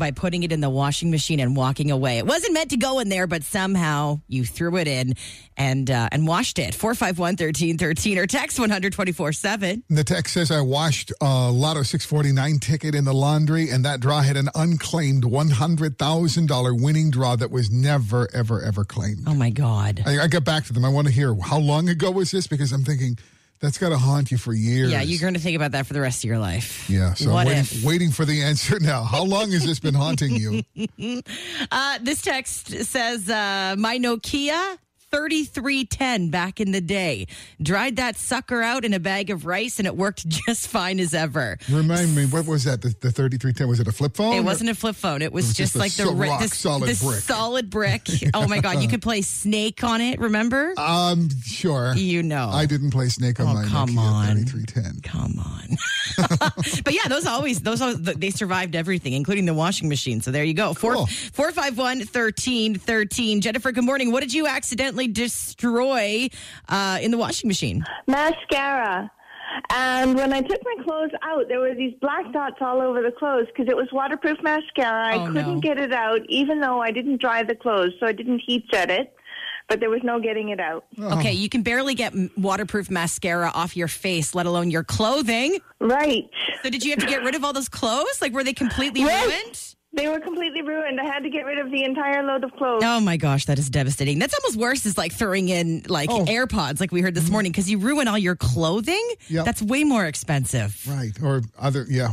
by 0.01 0.11
putting 0.11 0.43
it 0.43 0.51
in 0.51 0.61
the 0.61 0.71
washing 0.71 1.13
machine 1.13 1.39
and 1.39 1.55
walking 1.55 1.93
away. 1.93 2.19
It 2.19 2.27
wasn't 2.27 2.55
meant 2.55 2.71
to 2.71 2.77
go 2.77 2.99
in 2.99 3.09
there, 3.09 3.29
but 3.29 3.45
somehow 3.45 4.21
you 4.27 4.45
threw 4.45 4.77
it 4.79 4.89
in 4.89 5.15
and 5.57 5.89
uh, 5.89 6.09
and 6.11 6.27
washed 6.27 6.59
it. 6.59 6.75
451 6.75 7.37
1313 7.37 8.19
or 8.19 8.27
text 8.27 8.59
124 8.59 9.33
7. 9.33 9.85
The 9.89 10.03
text 10.03 10.35
says 10.35 10.51
I 10.51 10.61
washed 10.61 11.13
a 11.21 11.51
Lotto 11.51 11.83
649 11.83 12.59
ticket 12.59 12.95
in 12.97 13.05
the 13.05 13.15
laundry, 13.15 13.71
and 13.71 13.85
that 13.85 14.01
draw 14.01 14.23
had 14.23 14.37
an 14.37 14.49
unclaimed 14.55 15.23
$100,000 15.23 16.83
winning 16.83 17.11
draw 17.11 17.37
that 17.37 17.51
was 17.51 17.71
never, 17.71 18.29
ever, 18.35 18.61
ever 18.63 18.85
claimed. 18.85 19.25
Oh 19.27 19.35
my 19.35 19.51
God. 19.51 20.03
I, 20.07 20.21
I 20.25 20.27
got 20.27 20.45
back 20.45 20.65
to 20.65 20.73
them. 20.73 20.85
I 20.85 20.89
want 20.89 21.07
to 21.07 21.13
hear 21.13 21.37
how 21.41 21.59
long 21.59 21.89
ago 21.89 22.11
was 22.11 22.31
this 22.31 22.47
because 22.47 22.73
I'm 22.73 22.85
thinking 22.85 23.19
that's 23.61 23.79
got 23.79 23.91
to 23.91 23.99
haunt 23.99 24.31
you 24.31 24.39
for 24.39 24.53
years. 24.53 24.91
Yeah, 24.91 25.03
you're 25.03 25.21
going 25.21 25.35
to 25.35 25.41
think 25.41 25.57
about 25.57 25.73
that 25.73 25.87
for 25.87 25.93
the 25.93 26.01
rest 26.01 26.25
of 26.25 26.29
your 26.29 26.39
life. 26.39 26.89
Yeah, 26.89 27.15
so 27.15 27.33
what 27.33 27.41
I'm 27.41 27.47
waiting, 27.49 27.61
if? 27.61 27.85
waiting 27.85 28.11
for 28.11 28.25
the 28.25 28.43
answer 28.43 28.81
now. 28.81 29.05
How 29.05 29.23
long 29.23 29.53
has 29.53 29.65
this 29.65 29.81
been 29.81 29.95
haunting 29.95 30.37
you? 30.37 30.63
Uh, 31.71 31.99
this 32.03 32.23
text 32.23 32.69
says, 32.85 33.29
uh, 33.29 33.75
my 33.79 33.99
Nokia 33.99 34.79
3310 35.11 36.31
back 36.31 36.61
in 36.61 36.71
the 36.73 36.81
day. 36.81 37.27
Dried 37.61 37.97
that 37.97 38.17
sucker 38.17 38.63
out 38.63 38.85
in 38.85 38.93
a 38.95 39.01
bag 39.01 39.31
of 39.31 39.45
rice 39.47 39.79
and 39.79 39.87
it 39.87 39.97
worked 39.97 40.29
just 40.47 40.69
fine 40.69 41.01
as 41.01 41.15
ever. 41.15 41.59
Remind 41.71 42.15
me, 42.15 42.27
what 42.27 42.47
was 42.47 42.65
that? 42.65 42.83
The, 42.83 42.89
the 42.89 43.11
3310? 43.11 43.69
Was 43.69 43.81
it 43.81 43.89
a 43.89 43.93
flip 43.93 44.17
phone? 44.17 44.35
It 44.35 44.45
wasn't 44.45 44.71
a 44.71 44.75
flip 44.75 44.97
phone. 44.97 45.23
It 45.23 45.33
was, 45.33 45.47
was 45.47 45.57
just, 45.57 45.75
just 45.75 45.77
like 45.77 45.93
the, 45.95 46.13
rock 46.15 46.41
the, 46.41 46.49
solid 46.49 46.99
brick. 46.99 47.21
solid 47.21 47.71
brick. 47.71 48.09
Oh 48.35 48.47
my 48.49 48.61
God. 48.61 48.83
You 48.83 48.89
could 48.91 49.03
play 49.03 49.23
Snake 49.23 49.83
on 49.85 50.01
it, 50.01 50.21
remember? 50.21 50.73
Um, 50.77 51.29
sure. 51.43 51.95
you 51.97 52.23
know. 52.23 52.49
I 52.53 52.67
didn't 52.67 52.91
play 52.91 53.09
Snake 53.09 53.41
on 53.41 53.47
Oh, 53.49 53.55
my 53.55 53.65
come 53.67 53.91
Nokia 53.91 53.99
on. 53.99 54.37
3310. 54.45 55.01
Come 55.03 55.39
on. 55.39 55.77
but 56.85 56.95
yeah, 56.95 57.09
those 57.09 57.27
always 57.27 57.61
those 57.61 57.81
always, 57.81 58.01
they 58.01 58.31
survived 58.31 58.75
everything, 58.75 59.13
including 59.13 59.47
the 59.47 59.55
washing 59.55 59.89
machine. 59.89 60.21
So 60.21 60.31
there 60.31 60.45
you 60.45 60.55
go. 60.55 60.75
Four 60.75 60.95
Cool. 60.95 61.07
four 61.07 61.53
five 61.53 61.79
one 61.79 62.01
thirteen 62.01 62.75
thirteen. 62.77 63.41
Jennifer, 63.41 63.71
good 63.73 63.85
morning. 63.85 64.13
What 64.13 64.21
did 64.21 64.33
you 64.33 64.47
accidentally 64.47 65.00
destroy 65.09 66.29
uh, 66.69 66.99
in 67.03 67.11
the 67.11 67.19
washing 67.19 67.49
machine? 67.49 67.85
mascara. 68.07 69.11
And 69.73 70.15
when 70.15 70.33
I 70.33 70.43
took 70.43 70.61
my 70.65 70.85
clothes 70.85 71.11
out, 71.23 71.49
there 71.49 71.59
were 71.59 71.75
these 71.75 71.95
black 72.01 72.33
dots 72.33 72.57
all 72.61 72.81
over 72.81 73.03
the 73.03 73.11
clothes 73.11 73.47
because 73.49 73.69
it 73.69 73.77
was 73.77 73.89
waterproof 73.93 74.39
mascara. 74.43 75.09
I 75.09 75.17
Oh, 75.23 75.27
couldn't 75.27 75.55
no. 75.57 75.61
get 75.61 75.77
it 75.79 75.93
out, 75.93 76.21
even 76.29 76.61
though 76.61 76.81
I 76.81 76.93
didn't 76.93 77.21
dry 77.21 77.43
the 77.43 77.57
clothes, 77.57 77.93
so 77.99 78.07
I 78.07 78.13
didn't 78.13 78.43
heat 78.47 78.65
set 78.73 78.91
it. 78.91 79.13
But 79.69 79.79
there 79.81 79.91
was 79.91 80.01
no 80.03 80.19
getting 80.21 80.49
it 80.49 80.59
out. 80.59 80.85
Okay, 81.01 81.33
you 81.33 81.49
can 81.49 81.63
barely 81.63 81.95
get 81.95 82.13
waterproof 82.37 82.91
mascara 82.91 83.51
off 83.55 83.77
your 83.77 83.87
face, 83.87 84.35
let 84.35 84.47
alone 84.47 84.71
your 84.71 84.83
clothing. 84.83 85.59
Right. 85.81 86.29
So 86.65 86.71
did 86.71 86.85
you 86.85 86.91
have 86.91 86.99
to 87.01 87.07
get 87.07 87.23
rid 87.23 87.37
of 87.37 87.45
all 87.45 87.53
those 87.53 87.69
clothes? 87.69 88.21
Like 88.21 88.33
were 88.33 88.43
they 88.43 88.53
completely 88.53 89.03
Yes. 89.03 89.27
ruined? 89.27 89.75
They 89.93 90.09
were 90.09 90.21
completely 90.21 90.63
ruined. 90.63 91.01
I 91.01 91.05
had 91.05 91.25
to 91.25 91.31
get 91.31 91.45
rid 91.45 91.59
of 91.59 91.71
the 91.71 91.83
entire 91.83 92.23
load 92.23 92.45
of 92.45 92.53
clothes. 92.53 92.83
Oh 92.85 93.01
my 93.01 93.17
gosh, 93.17 93.47
that 93.47 93.59
is 93.59 93.69
devastating. 93.69 94.21
That's 94.21 94.35
almost 94.39 94.57
worse 94.57 94.87
is 94.87 94.97
like 94.97 95.13
throwing 95.13 95.49
in 95.49 95.83
like 95.89 96.11
Oh. 96.11 96.25
AirPods, 96.25 96.81
like 96.81 96.93
we 96.93 97.01
heard 97.01 97.15
this 97.15 97.25
mm-hmm. 97.25 97.33
morning, 97.33 97.53
because 97.53 97.69
you 97.69 97.79
ruin 97.79 98.07
all 98.07 98.19
your 98.19 98.37
clothing. 98.37 99.05
Yep. 99.29 99.45
That's 99.45 99.61
way 99.61 99.83
more 99.83 100.07
expensive. 100.07 100.81
Right. 100.89 101.11
Or 101.21 101.43
other, 101.59 101.87
yeah. 101.89 102.13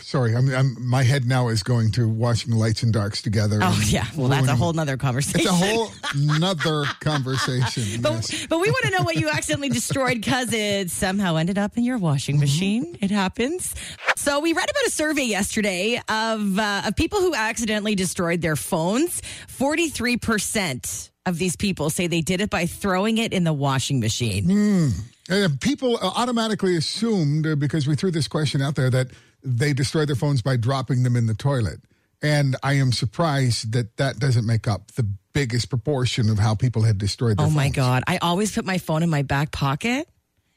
Sorry, 0.00 0.34
I'm, 0.34 0.48
I'm, 0.54 0.76
my 0.80 1.02
head 1.02 1.26
now 1.26 1.48
is 1.48 1.62
going 1.62 1.92
to 1.92 2.08
watching 2.08 2.54
lights 2.54 2.82
and 2.82 2.92
darks 2.92 3.20
together. 3.20 3.58
Oh 3.62 3.80
yeah, 3.86 4.06
well 4.16 4.28
that's 4.28 4.48
a 4.48 4.56
whole 4.56 4.72
nother 4.72 4.96
conversation. 4.96 5.40
It's 5.40 5.50
a 5.50 5.52
whole 5.52 5.90
nother 6.38 6.84
conversation. 7.00 8.00
But, 8.00 8.30
yes. 8.30 8.46
but 8.46 8.58
we 8.58 8.70
want 8.70 8.84
to 8.86 8.90
know 8.90 9.02
what 9.02 9.16
you 9.16 9.28
accidentally 9.28 9.68
destroyed 9.68 10.14
because 10.14 10.52
it 10.52 10.90
somehow 10.90 11.36
ended 11.36 11.58
up 11.58 11.76
in 11.76 11.84
your 11.84 11.98
washing 11.98 12.40
machine. 12.40 12.96
It 13.00 13.10
happens. 13.10 13.74
So 14.16 14.40
we 14.40 14.52
read 14.52 14.70
about 14.70 14.86
a 14.86 14.90
survey 14.90 15.24
yesterday 15.24 16.00
of 16.08 16.58
uh, 16.58 16.82
of 16.86 16.96
people 16.96 17.20
who 17.20 17.34
accidentally 17.34 17.94
destroyed 17.94 18.40
their 18.40 18.56
phones. 18.56 19.20
Forty 19.46 19.88
three 19.88 20.16
percent 20.16 21.10
of 21.26 21.38
these 21.38 21.56
people 21.56 21.90
say 21.90 22.06
they 22.06 22.22
did 22.22 22.40
it 22.40 22.50
by 22.50 22.66
throwing 22.66 23.18
it 23.18 23.32
in 23.32 23.44
the 23.44 23.52
washing 23.52 24.00
machine. 24.00 24.92
Uh, 25.30 25.48
people 25.60 25.98
automatically 25.98 26.76
assumed, 26.76 27.46
uh, 27.46 27.54
because 27.54 27.86
we 27.86 27.94
threw 27.94 28.10
this 28.10 28.26
question 28.26 28.62
out 28.62 28.74
there, 28.76 28.88
that 28.88 29.08
they 29.42 29.72
destroy 29.72 30.04
their 30.04 30.16
phones 30.16 30.42
by 30.42 30.56
dropping 30.56 31.02
them 31.02 31.16
in 31.16 31.26
the 31.26 31.34
toilet. 31.34 31.80
And 32.20 32.56
I 32.62 32.74
am 32.74 32.92
surprised 32.92 33.72
that 33.72 33.96
that 33.96 34.18
doesn't 34.18 34.46
make 34.46 34.66
up 34.66 34.92
the 34.92 35.08
biggest 35.32 35.70
proportion 35.70 36.28
of 36.30 36.38
how 36.38 36.54
people 36.54 36.82
had 36.82 36.98
destroyed 36.98 37.38
their 37.38 37.46
phones. 37.46 37.54
Oh 37.54 37.56
my 37.56 37.66
phones. 37.66 37.76
god! 37.76 38.04
I 38.06 38.18
always 38.18 38.54
put 38.54 38.64
my 38.64 38.78
phone 38.78 39.02
in 39.02 39.10
my 39.10 39.22
back 39.22 39.52
pocket. 39.52 40.08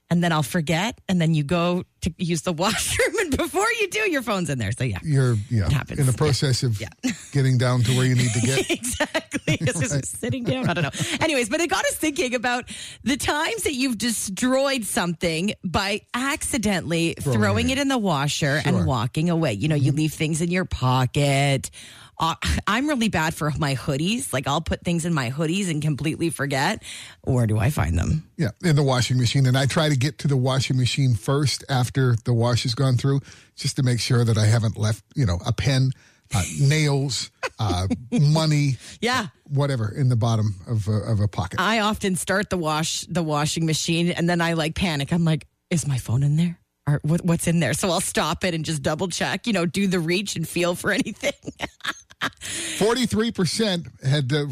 And 0.09 0.21
then 0.21 0.33
I'll 0.33 0.43
forget, 0.43 0.99
and 1.07 1.21
then 1.21 1.33
you 1.33 1.43
go 1.43 1.85
to 2.01 2.13
use 2.17 2.41
the 2.41 2.53
washroom, 2.63 3.17
and 3.19 3.37
before 3.37 3.67
you 3.79 3.89
do, 3.89 3.99
your 4.11 4.21
phone's 4.21 4.49
in 4.49 4.57
there. 4.59 4.71
So 4.71 4.83
yeah, 4.83 4.99
You're 5.03 5.35
yeah, 5.49 5.69
in 5.89 6.05
the 6.05 6.13
process 6.13 6.63
of 6.63 6.79
Yeah. 6.79 6.89
getting 7.31 7.57
down 7.57 7.83
to 7.83 7.95
where 7.95 8.05
you 8.05 8.15
need 8.15 8.31
to 8.31 8.41
get. 8.41 8.69
exactly. 8.71 9.57
Just 9.57 10.17
sitting 10.19 10.43
down. 10.43 10.69
I 10.69 10.73
don't 10.73 10.83
know. 10.83 11.17
Anyways, 11.19 11.49
but 11.49 11.59
it 11.61 11.69
got 11.69 11.85
us 11.85 11.95
thinking 11.95 12.35
about 12.35 12.65
the 13.03 13.17
times 13.17 13.63
that 13.63 13.73
you've 13.73 13.97
destroyed 13.97 14.83
something 14.85 15.53
by 15.63 16.01
accidentally 16.13 17.15
throwing, 17.19 17.69
it 17.69 17.77
it 17.77 17.81
in 17.81 17.87
the 17.87 17.97
washer 17.97 18.31
Sure. 18.31 18.61
and 18.65 18.85
walking 18.85 19.29
away. 19.29 19.53
You 19.53 19.67
know, 19.67 19.75
you 19.75 19.91
leave 19.91 20.13
things 20.13 20.41
in 20.41 20.49
your 20.51 20.65
pocket. 20.65 21.69
Uh, 22.19 22.35
I'm 22.67 22.87
really 22.87 23.09
bad 23.09 23.33
for 23.33 23.51
my 23.57 23.73
hoodies. 23.75 24.31
Like 24.31 24.47
I'll 24.47 24.61
put 24.61 24.83
things 24.85 25.05
in 25.05 25.13
my 25.13 25.31
hoodies 25.31 25.71
and 25.71 25.81
completely 25.81 26.29
forget. 26.29 26.83
Where 27.23 27.47
do 27.47 27.57
I 27.57 27.71
find 27.71 27.97
them? 27.97 28.29
Yeah, 28.37 28.49
in 28.63 28.75
the 28.75 28.83
washing 28.83 29.17
machine. 29.17 29.47
And 29.47 29.57
I 29.57 29.65
try 29.65 29.89
to 29.89 29.95
get 29.95 30.19
to 30.19 30.27
the 30.27 30.37
washing 30.37 30.77
machine 30.77 31.15
first 31.15 31.63
after 31.67 31.90
the 31.93 32.33
wash 32.33 32.63
has 32.63 32.75
gone 32.75 32.97
through, 32.97 33.21
just 33.55 33.75
to 33.77 33.83
make 33.83 33.99
sure 33.99 34.23
that 34.25 34.37
I 34.37 34.45
haven't 34.45 34.77
left, 34.77 35.03
you 35.15 35.25
know, 35.25 35.39
a 35.45 35.51
pen, 35.53 35.91
uh, 36.33 36.43
nails, 36.59 37.29
uh, 37.59 37.87
money, 38.11 38.77
Yeah. 39.01 39.27
whatever 39.49 39.93
in 39.93 40.09
the 40.09 40.15
bottom 40.15 40.55
of 40.67 40.87
a, 40.87 40.91
of 41.11 41.19
a 41.19 41.27
pocket. 41.27 41.59
I 41.59 41.79
often 41.79 42.15
start 42.15 42.49
the 42.49 42.57
wash 42.57 43.01
the 43.09 43.23
washing 43.23 43.65
machine 43.65 44.09
and 44.11 44.29
then 44.29 44.39
I 44.41 44.53
like 44.53 44.75
panic. 44.75 45.11
I'm 45.11 45.25
like, 45.25 45.45
is 45.69 45.87
my 45.87 45.97
phone 45.97 46.23
in 46.23 46.37
there? 46.37 46.57
Or 46.87 46.99
what, 47.03 47.23
what's 47.23 47.47
in 47.47 47.59
there? 47.59 47.73
So 47.73 47.89
I'll 47.89 48.01
stop 48.01 48.43
it 48.43 48.53
and 48.53 48.65
just 48.65 48.81
double 48.81 49.07
check. 49.07 49.45
You 49.45 49.53
know, 49.53 49.65
do 49.65 49.87
the 49.87 49.99
reach 49.99 50.35
and 50.35 50.47
feel 50.47 50.73
for 50.75 50.91
anything. 51.01 51.33
43% 52.77 54.05
had 54.05 54.31
uh, 54.33 54.45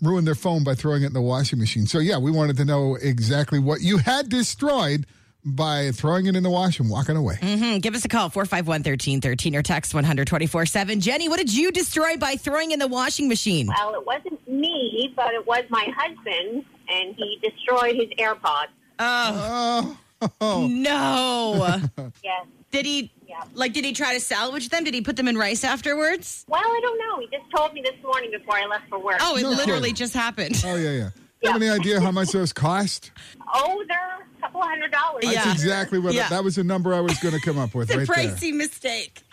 ruined 0.00 0.26
their 0.26 0.34
phone 0.34 0.64
by 0.64 0.74
throwing 0.74 1.02
it 1.02 1.06
in 1.06 1.12
the 1.12 1.20
washing 1.22 1.58
machine. 1.58 1.86
So, 1.86 1.98
yeah, 1.98 2.18
we 2.18 2.30
wanted 2.30 2.56
to 2.58 2.64
know 2.64 2.96
exactly 2.96 3.58
what 3.58 3.80
you 3.80 3.98
had 3.98 4.28
destroyed 4.28 5.06
by 5.44 5.90
throwing 5.92 6.26
it 6.26 6.36
in 6.36 6.42
the 6.42 6.50
wash 6.50 6.78
and 6.80 6.88
walking 6.88 7.16
away. 7.16 7.34
Mm-hmm. 7.40 7.78
give 7.78 7.94
us 7.94 8.04
a 8.04 8.08
call 8.08 8.28
451 8.30 8.80
1313 8.80 9.56
or 9.56 9.62
text 9.62 9.92
124 9.94 10.66
7. 10.66 11.00
Jenny, 11.00 11.28
what 11.28 11.38
did 11.38 11.52
you 11.52 11.72
destroy 11.72 12.16
by 12.16 12.36
throwing 12.36 12.70
in 12.70 12.78
the 12.78 12.86
washing 12.88 13.28
machine? 13.28 13.66
Well, 13.66 13.94
it 13.94 14.06
wasn't 14.06 14.46
me, 14.48 15.12
but 15.16 15.32
it 15.34 15.46
was 15.46 15.64
my 15.68 15.86
husband, 15.96 16.64
and 16.88 17.14
he 17.16 17.38
destroyed 17.42 17.96
his 17.96 18.08
AirPods. 18.18 18.68
Oh, 18.98 19.98
Oh, 20.40 20.68
no. 20.68 21.80
Yes. 22.22 22.46
did 22.70 22.86
he 22.86 23.10
Yeah. 23.28 23.42
like 23.54 23.72
did 23.72 23.84
he 23.84 23.92
try 23.92 24.14
to 24.14 24.20
salvage 24.20 24.68
them? 24.68 24.84
Did 24.84 24.94
he 24.94 25.00
put 25.00 25.16
them 25.16 25.26
in 25.26 25.36
rice 25.36 25.64
afterwards? 25.64 26.44
Well, 26.46 26.62
I 26.64 26.80
don't 26.80 26.98
know. 26.98 27.18
He 27.18 27.36
just 27.36 27.50
told 27.54 27.72
me 27.74 27.82
this 27.82 28.00
morning 28.04 28.30
before 28.30 28.56
I 28.56 28.66
left 28.66 28.88
for 28.88 29.00
work. 29.00 29.16
Oh, 29.20 29.36
it 29.36 29.42
No 29.42 29.50
literally 29.50 29.80
kidding. 29.88 29.94
just 29.96 30.14
happened. 30.14 30.62
oh 30.64 30.76
yeah, 30.76 30.90
yeah. 30.90 31.10
Do 31.14 31.48
you 31.48 31.52
have 31.52 31.60
any 31.62 31.70
idea 31.70 32.00
how 32.00 32.12
much 32.12 32.28
those 32.30 32.52
cost? 32.52 33.10
Oh, 33.54 33.84
they're 33.88 33.98
a 33.98 34.31
couple 34.52 34.68
hundred 34.68 34.90
dollars. 34.92 35.22
That's 35.24 35.34
Yeah. 35.46 35.52
exactly 35.52 35.98
what 35.98 36.14
Yeah. 36.14 36.28
that 36.28 36.44
was 36.44 36.56
the 36.56 36.64
number 36.64 36.94
I 36.94 37.00
was 37.00 37.18
going 37.18 37.34
to 37.34 37.40
come 37.40 37.58
up 37.58 37.74
with 37.74 37.90
It's 37.90 38.08
a 38.08 38.12
right 38.12 38.28
there. 38.28 38.28
pricey 38.36 38.52
mistake. 38.54 39.22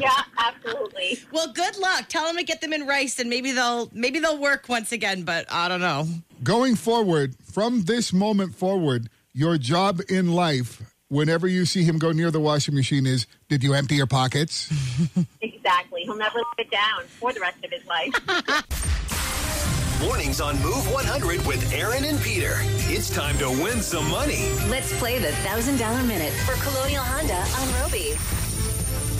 Yeah, 0.00 0.10
absolutely. 0.38 1.18
Well, 1.32 1.52
good 1.52 1.76
luck. 1.76 2.08
Tell 2.08 2.24
them 2.26 2.36
to 2.38 2.42
get 2.42 2.62
them 2.62 2.72
in 2.72 2.86
rice, 2.86 3.18
and 3.18 3.28
maybe 3.28 3.52
they'll 3.52 3.90
maybe 3.92 4.20
they'll 4.20 4.38
work 4.40 4.66
once 4.68 4.90
again. 4.90 5.22
But 5.24 5.44
I 5.52 5.68
don't 5.68 5.82
know. 5.82 6.08
Going 6.42 6.76
forward, 6.76 7.34
from 7.52 7.82
this 7.82 8.10
moment 8.10 8.54
forward, 8.54 9.10
your 9.34 9.58
job 9.58 10.00
in 10.08 10.32
life, 10.32 10.80
whenever 11.08 11.46
you 11.46 11.66
see 11.66 11.84
him 11.84 11.98
go 11.98 12.10
near 12.10 12.30
the 12.30 12.40
washing 12.40 12.74
machine, 12.74 13.06
is 13.06 13.26
did 13.50 13.62
you 13.62 13.74
empty 13.74 13.96
your 13.96 14.06
pockets? 14.06 14.72
Exactly. 15.42 16.02
He'll 16.02 16.16
never 16.16 16.38
live 16.38 16.46
it 16.58 16.70
down 16.70 17.04
for 17.20 17.32
the 17.32 17.40
rest 17.40 17.58
of 17.62 17.70
his 17.70 17.84
life. 17.86 18.14
Mornings 20.02 20.40
on 20.40 20.60
Move 20.62 20.90
100 20.92 21.46
with 21.46 21.72
Aaron 21.72 22.04
and 22.04 22.20
Peter. 22.20 22.54
It's 22.90 23.08
time 23.08 23.38
to 23.38 23.48
win 23.48 23.80
some 23.80 24.08
money. 24.10 24.50
Let's 24.68 24.96
play 24.98 25.18
the 25.18 25.28
$1,000 25.28 26.06
minute 26.08 26.32
for 26.32 26.54
Colonial 26.64 27.02
Honda 27.04 27.34
on 27.36 27.82
Robie. 27.82 28.14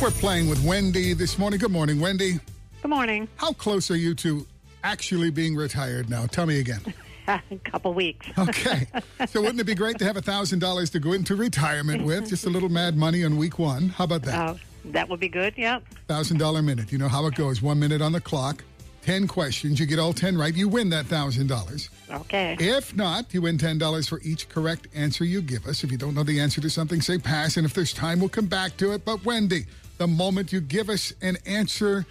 We're 0.02 0.10
playing 0.10 0.48
with 0.48 0.62
Wendy 0.64 1.12
this 1.14 1.38
morning. 1.38 1.60
Good 1.60 1.70
morning, 1.70 2.00
Wendy. 2.00 2.40
Good 2.82 2.88
morning. 2.88 3.28
How 3.36 3.52
close 3.52 3.90
are 3.92 3.96
you 3.96 4.14
to 4.16 4.44
actually 4.82 5.30
being 5.30 5.54
retired 5.54 6.10
now? 6.10 6.26
Tell 6.26 6.46
me 6.46 6.58
again. 6.58 6.80
A 7.28 7.40
couple 7.64 7.94
weeks. 7.94 8.26
Okay. 8.38 8.88
so 9.28 9.40
wouldn't 9.40 9.60
it 9.60 9.64
be 9.64 9.76
great 9.76 9.98
to 10.00 10.04
have 10.04 10.16
$1,000 10.16 10.90
to 10.90 10.98
go 10.98 11.12
into 11.12 11.36
retirement 11.36 12.04
with? 12.04 12.28
Just 12.28 12.44
a 12.46 12.50
little 12.50 12.68
mad 12.68 12.96
money 12.96 13.24
on 13.24 13.36
week 13.36 13.60
one. 13.60 13.90
How 13.90 14.04
about 14.04 14.22
that? 14.24 14.34
Uh, 14.34 14.54
that 14.86 15.08
would 15.08 15.20
be 15.20 15.28
good. 15.28 15.54
Yep. 15.56 15.84
$1,000 16.08 16.64
minute. 16.64 16.90
You 16.90 16.98
know 16.98 17.06
how 17.08 17.24
it 17.26 17.36
goes. 17.36 17.62
One 17.62 17.78
minute 17.78 18.02
on 18.02 18.10
the 18.10 18.20
clock, 18.20 18.64
10 19.02 19.26
questions. 19.28 19.78
You 19.80 19.86
get 19.86 19.98
all 19.98 20.12
10 20.12 20.36
right, 20.38 20.54
you 20.54 20.68
win 20.68 20.88
that 20.90 21.06
$1,000. 21.06 21.88
Okay. 22.10 22.56
If 22.60 22.94
not, 22.96 23.32
you 23.34 23.42
win 23.42 23.58
$10 23.58 24.08
for 24.08 24.20
each 24.22 24.48
correct 24.48 24.86
answer 24.94 25.24
you 25.24 25.42
give 25.42 25.66
us. 25.66 25.82
If 25.84 25.90
you 25.90 25.98
don't 25.98 26.14
know 26.14 26.22
the 26.22 26.38
answer 26.40 26.60
to 26.60 26.70
something, 26.70 27.00
say 27.00 27.18
pass. 27.18 27.56
And 27.56 27.66
if 27.66 27.74
there's 27.74 27.92
time, 27.92 28.20
we'll 28.20 28.28
come 28.28 28.46
back 28.46 28.76
to 28.78 28.92
it. 28.92 29.04
But 29.04 29.24
Wendy, 29.24 29.66
The 29.98 30.06
moment 30.08 30.52
you 30.52 30.60
give 30.60 30.88
us 30.88 31.12
an 31.22 31.36
answer, 31.46 32.06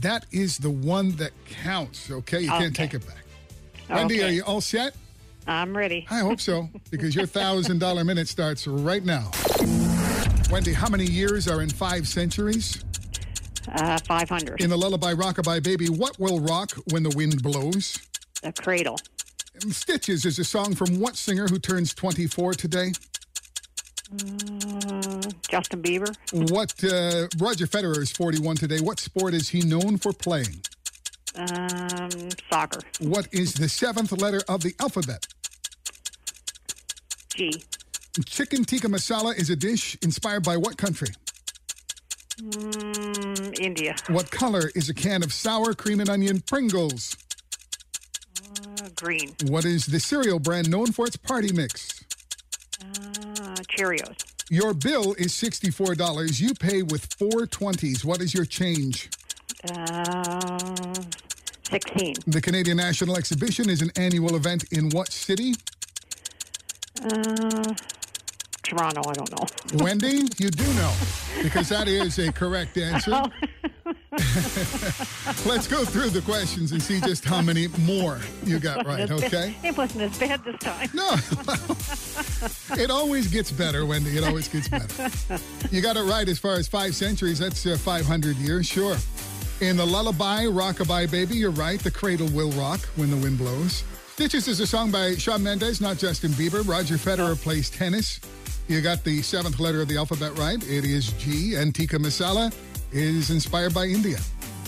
that 0.00 0.24
is 0.32 0.56
the 0.56 0.70
one 0.70 1.10
that 1.16 1.32
counts. 1.62 2.10
Okay, 2.10 2.40
you 2.40 2.48
can't 2.48 2.74
take 2.74 2.94
it 2.94 3.06
back. 3.06 3.24
Wendy, 3.90 4.20
Okay. 4.20 4.28
are 4.28 4.32
you 4.32 4.42
all 4.44 4.60
set? 4.62 4.94
I'm 5.46 5.76
ready. 5.76 6.06
I 6.10 6.20
hope 6.20 6.40
so, 6.40 6.70
because 6.90 7.14
your 7.14 7.26
thousand 7.26 7.80
dollar 7.80 8.02
minute 8.04 8.28
starts 8.28 8.66
right 8.66 9.04
now. 9.04 9.30
Wendy, 10.50 10.72
how 10.72 10.88
many 10.88 11.04
years 11.04 11.46
are 11.48 11.60
in 11.60 11.68
five 11.68 12.08
centuries? 12.08 12.82
Uh, 13.68 13.98
500. 14.06 14.60
In 14.60 14.70
the 14.70 14.76
lullaby 14.76 15.14
Rockabye 15.14 15.62
Baby, 15.62 15.88
what 15.88 16.18
will 16.18 16.40
rock 16.40 16.72
when 16.90 17.02
the 17.02 17.10
wind 17.16 17.42
blows? 17.42 17.98
A 18.42 18.52
cradle. 18.52 18.98
Stitches 19.70 20.24
is 20.24 20.38
a 20.38 20.44
song 20.44 20.74
from 20.74 21.00
what 21.00 21.16
singer 21.16 21.46
who 21.46 21.58
turns 21.58 21.94
24 21.94 22.54
today? 22.54 22.92
Uh, 24.12 25.20
Justin 25.48 25.82
Bieber. 25.82 26.14
What 26.50 26.72
uh, 26.84 27.28
Roger 27.38 27.66
Federer 27.66 27.98
is 27.98 28.10
41 28.12 28.56
today. 28.56 28.80
What 28.80 29.00
sport 29.00 29.34
is 29.34 29.48
he 29.48 29.60
known 29.60 29.96
for 29.96 30.12
playing? 30.12 30.60
Um, 31.36 32.10
soccer. 32.50 32.80
What 33.00 33.28
is 33.32 33.54
the 33.54 33.68
seventh 33.68 34.12
letter 34.12 34.42
of 34.48 34.62
the 34.62 34.74
alphabet? 34.80 35.26
G. 37.34 37.64
Chicken 38.26 38.64
tikka 38.64 38.86
masala 38.88 39.36
is 39.36 39.50
a 39.50 39.56
dish 39.56 39.96
inspired 40.02 40.44
by 40.44 40.56
what 40.56 40.76
country? 40.76 41.08
Mm, 42.40 43.58
India. 43.60 43.94
What 44.08 44.30
color 44.30 44.70
is 44.74 44.88
a 44.88 44.94
can 44.94 45.22
of 45.22 45.32
sour 45.32 45.72
cream 45.74 46.00
and 46.00 46.08
onion 46.10 46.40
Pringles? 46.40 47.16
Uh, 48.50 48.88
green. 48.96 49.34
What 49.44 49.64
is 49.64 49.86
the 49.86 50.00
cereal 50.00 50.38
brand 50.38 50.68
known 50.70 50.92
for 50.92 51.06
its 51.06 51.16
party 51.16 51.52
mix? 51.52 52.04
Uh, 52.80 53.54
Cheerios. 53.68 54.16
Your 54.50 54.74
bill 54.74 55.14
is 55.14 55.32
$64. 55.32 56.40
You 56.40 56.54
pay 56.54 56.82
with 56.82 57.06
four 57.14 57.46
twenties. 57.46 58.04
What 58.04 58.20
is 58.20 58.34
your 58.34 58.44
change? 58.44 59.08
Uh, 59.72 60.58
16. 61.70 62.14
The 62.26 62.40
Canadian 62.42 62.76
National 62.76 63.16
Exhibition 63.16 63.70
is 63.70 63.80
an 63.80 63.90
annual 63.96 64.36
event 64.36 64.64
in 64.70 64.90
what 64.90 65.10
city? 65.10 65.54
Uh, 67.02 67.74
Toronto. 68.64 69.02
I 69.08 69.12
don't 69.12 69.30
know. 69.30 69.84
Wendy, 69.84 70.28
you 70.38 70.50
do 70.50 70.64
know 70.74 70.92
because 71.42 71.68
that 71.68 71.86
is 71.88 72.18
a 72.18 72.32
correct 72.32 72.76
answer. 72.78 73.10
Let's 75.46 75.66
go 75.66 75.84
through 75.84 76.10
the 76.10 76.22
questions 76.24 76.72
and 76.72 76.82
see 76.82 77.00
just 77.00 77.24
how 77.24 77.42
many 77.42 77.68
more 77.80 78.20
you 78.44 78.58
got 78.58 78.86
right, 78.86 79.10
okay? 79.10 79.54
It 79.62 79.76
wasn't 79.76 80.02
as 80.02 80.18
bad 80.18 80.44
this 80.44 80.56
time. 80.58 80.88
No. 80.94 81.16
It 82.76 82.90
always 82.90 83.28
gets 83.28 83.50
better, 83.50 83.86
Wendy. 83.86 84.16
It 84.16 84.24
always 84.24 84.48
gets 84.48 84.68
better. 84.68 85.10
You 85.70 85.80
got 85.80 85.96
it 85.96 86.02
right 86.02 86.28
as 86.28 86.38
far 86.38 86.54
as 86.54 86.68
five 86.68 86.94
centuries. 86.94 87.38
That's 87.38 87.66
uh, 87.66 87.76
500 87.78 88.36
years, 88.36 88.66
sure. 88.66 88.96
In 89.60 89.76
the 89.76 89.86
lullaby, 89.86 90.44
Rockabye 90.44 91.10
Baby, 91.10 91.36
you're 91.36 91.50
right. 91.50 91.80
The 91.80 91.90
cradle 91.90 92.28
will 92.28 92.50
rock 92.52 92.80
when 92.96 93.10
the 93.10 93.16
wind 93.16 93.38
blows. 93.38 93.84
Stitches 94.14 94.46
is 94.48 94.60
a 94.60 94.66
song 94.66 94.90
by 94.90 95.14
Shawn 95.16 95.42
Mendes, 95.42 95.80
not 95.80 95.98
Justin 95.98 96.32
Bieber. 96.32 96.66
Roger 96.66 96.96
Federer 96.96 97.40
plays 97.40 97.70
tennis. 97.70 98.20
You 98.66 98.80
got 98.80 99.04
the 99.04 99.20
seventh 99.20 99.60
letter 99.60 99.82
of 99.82 99.88
the 99.88 99.96
alphabet 99.96 100.38
right. 100.38 100.62
It 100.62 100.84
is 100.84 101.12
G. 101.14 101.54
And 101.56 101.74
tikka 101.74 101.98
masala 101.98 102.54
is 102.92 103.30
inspired 103.30 103.74
by 103.74 103.84
India. 103.84 104.18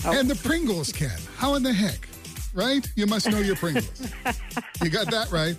Oh. 0.05 0.17
And 0.17 0.29
the 0.29 0.35
Pringles 0.35 0.91
can. 0.91 1.17
How 1.35 1.55
in 1.55 1.63
the 1.63 1.73
heck? 1.73 2.07
Right? 2.53 2.87
You 2.95 3.07
must 3.07 3.29
know 3.29 3.39
your 3.39 3.55
Pringles. 3.55 4.11
you 4.83 4.89
got 4.89 5.09
that 5.11 5.31
right. 5.31 5.55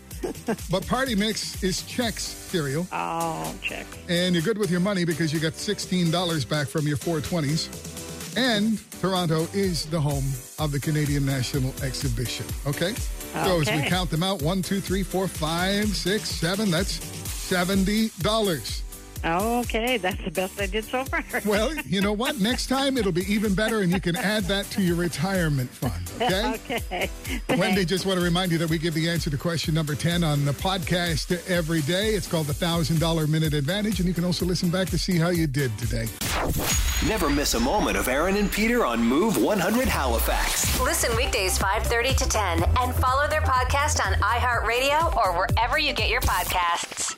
But 0.70 0.86
Party 0.86 1.14
Mix 1.14 1.62
is 1.62 1.82
Chex 1.82 2.20
cereal. 2.20 2.86
Oh, 2.92 3.54
check. 3.62 3.86
And 4.08 4.34
you're 4.34 4.44
good 4.44 4.58
with 4.58 4.70
your 4.70 4.80
money 4.80 5.04
because 5.04 5.32
you 5.32 5.40
got 5.40 5.52
$16 5.52 6.48
back 6.48 6.68
from 6.68 6.86
your 6.86 6.96
420s. 6.96 8.36
And 8.36 8.80
Toronto 9.00 9.48
is 9.52 9.86
the 9.86 10.00
home 10.00 10.24
of 10.58 10.70
the 10.70 10.78
Canadian 10.78 11.26
National 11.26 11.72
Exhibition. 11.82 12.46
Okay? 12.66 12.92
okay. 12.92 13.44
So 13.44 13.60
as 13.60 13.70
we 13.70 13.88
count 13.88 14.10
them 14.10 14.22
out 14.22 14.42
one, 14.42 14.62
two, 14.62 14.80
three, 14.80 15.02
four, 15.02 15.26
five, 15.26 15.88
six, 15.88 16.28
seven, 16.28 16.70
that's 16.70 17.17
$70. 17.48 18.82
Okay, 19.24 19.96
that's 19.96 20.22
the 20.24 20.30
best 20.30 20.60
I 20.60 20.66
did 20.66 20.84
so 20.84 21.04
far. 21.04 21.24
Well, 21.44 21.74
you 21.86 22.00
know 22.00 22.12
what? 22.12 22.40
Next 22.40 22.66
time 22.68 22.96
it'll 22.96 23.12
be 23.12 23.32
even 23.32 23.54
better 23.54 23.80
and 23.80 23.92
you 23.92 24.00
can 24.00 24.16
add 24.16 24.44
that 24.44 24.66
to 24.72 24.82
your 24.82 24.96
retirement 24.96 25.70
fund. 25.70 26.10
Okay? 26.16 26.60
okay. 26.76 27.10
Wendy, 27.56 27.84
just 27.84 28.06
want 28.06 28.18
to 28.18 28.24
remind 28.24 28.52
you 28.52 28.58
that 28.58 28.68
we 28.68 28.78
give 28.78 28.94
the 28.94 29.08
answer 29.08 29.30
to 29.30 29.36
question 29.36 29.74
number 29.74 29.94
10 29.94 30.22
on 30.22 30.44
the 30.44 30.52
podcast 30.52 31.48
every 31.48 31.80
day. 31.82 32.10
It's 32.14 32.26
called 32.26 32.46
the 32.46 32.52
$1,000 32.52 33.28
Minute 33.28 33.54
Advantage, 33.54 33.98
and 34.00 34.08
you 34.08 34.14
can 34.14 34.24
also 34.24 34.44
listen 34.44 34.68
back 34.68 34.88
to 34.90 34.98
see 34.98 35.16
how 35.16 35.30
you 35.30 35.46
did 35.46 35.76
today. 35.78 36.06
Never 37.06 37.30
miss 37.30 37.54
a 37.54 37.60
moment 37.60 37.96
of 37.96 38.08
Aaron 38.08 38.36
and 38.36 38.50
Peter 38.50 38.84
on 38.84 39.02
Move 39.02 39.36
100 39.42 39.88
Halifax. 39.88 40.80
Listen 40.80 41.14
weekdays 41.16 41.58
5:30 41.58 42.16
to 42.16 42.28
10 42.28 42.62
and 42.62 42.94
follow 42.96 43.28
their 43.28 43.42
podcast 43.42 44.04
on 44.04 44.14
iHeartRadio 44.14 45.16
or 45.16 45.32
wherever 45.32 45.78
you 45.78 45.92
get 45.92 46.08
your 46.08 46.20
podcasts. 46.20 47.16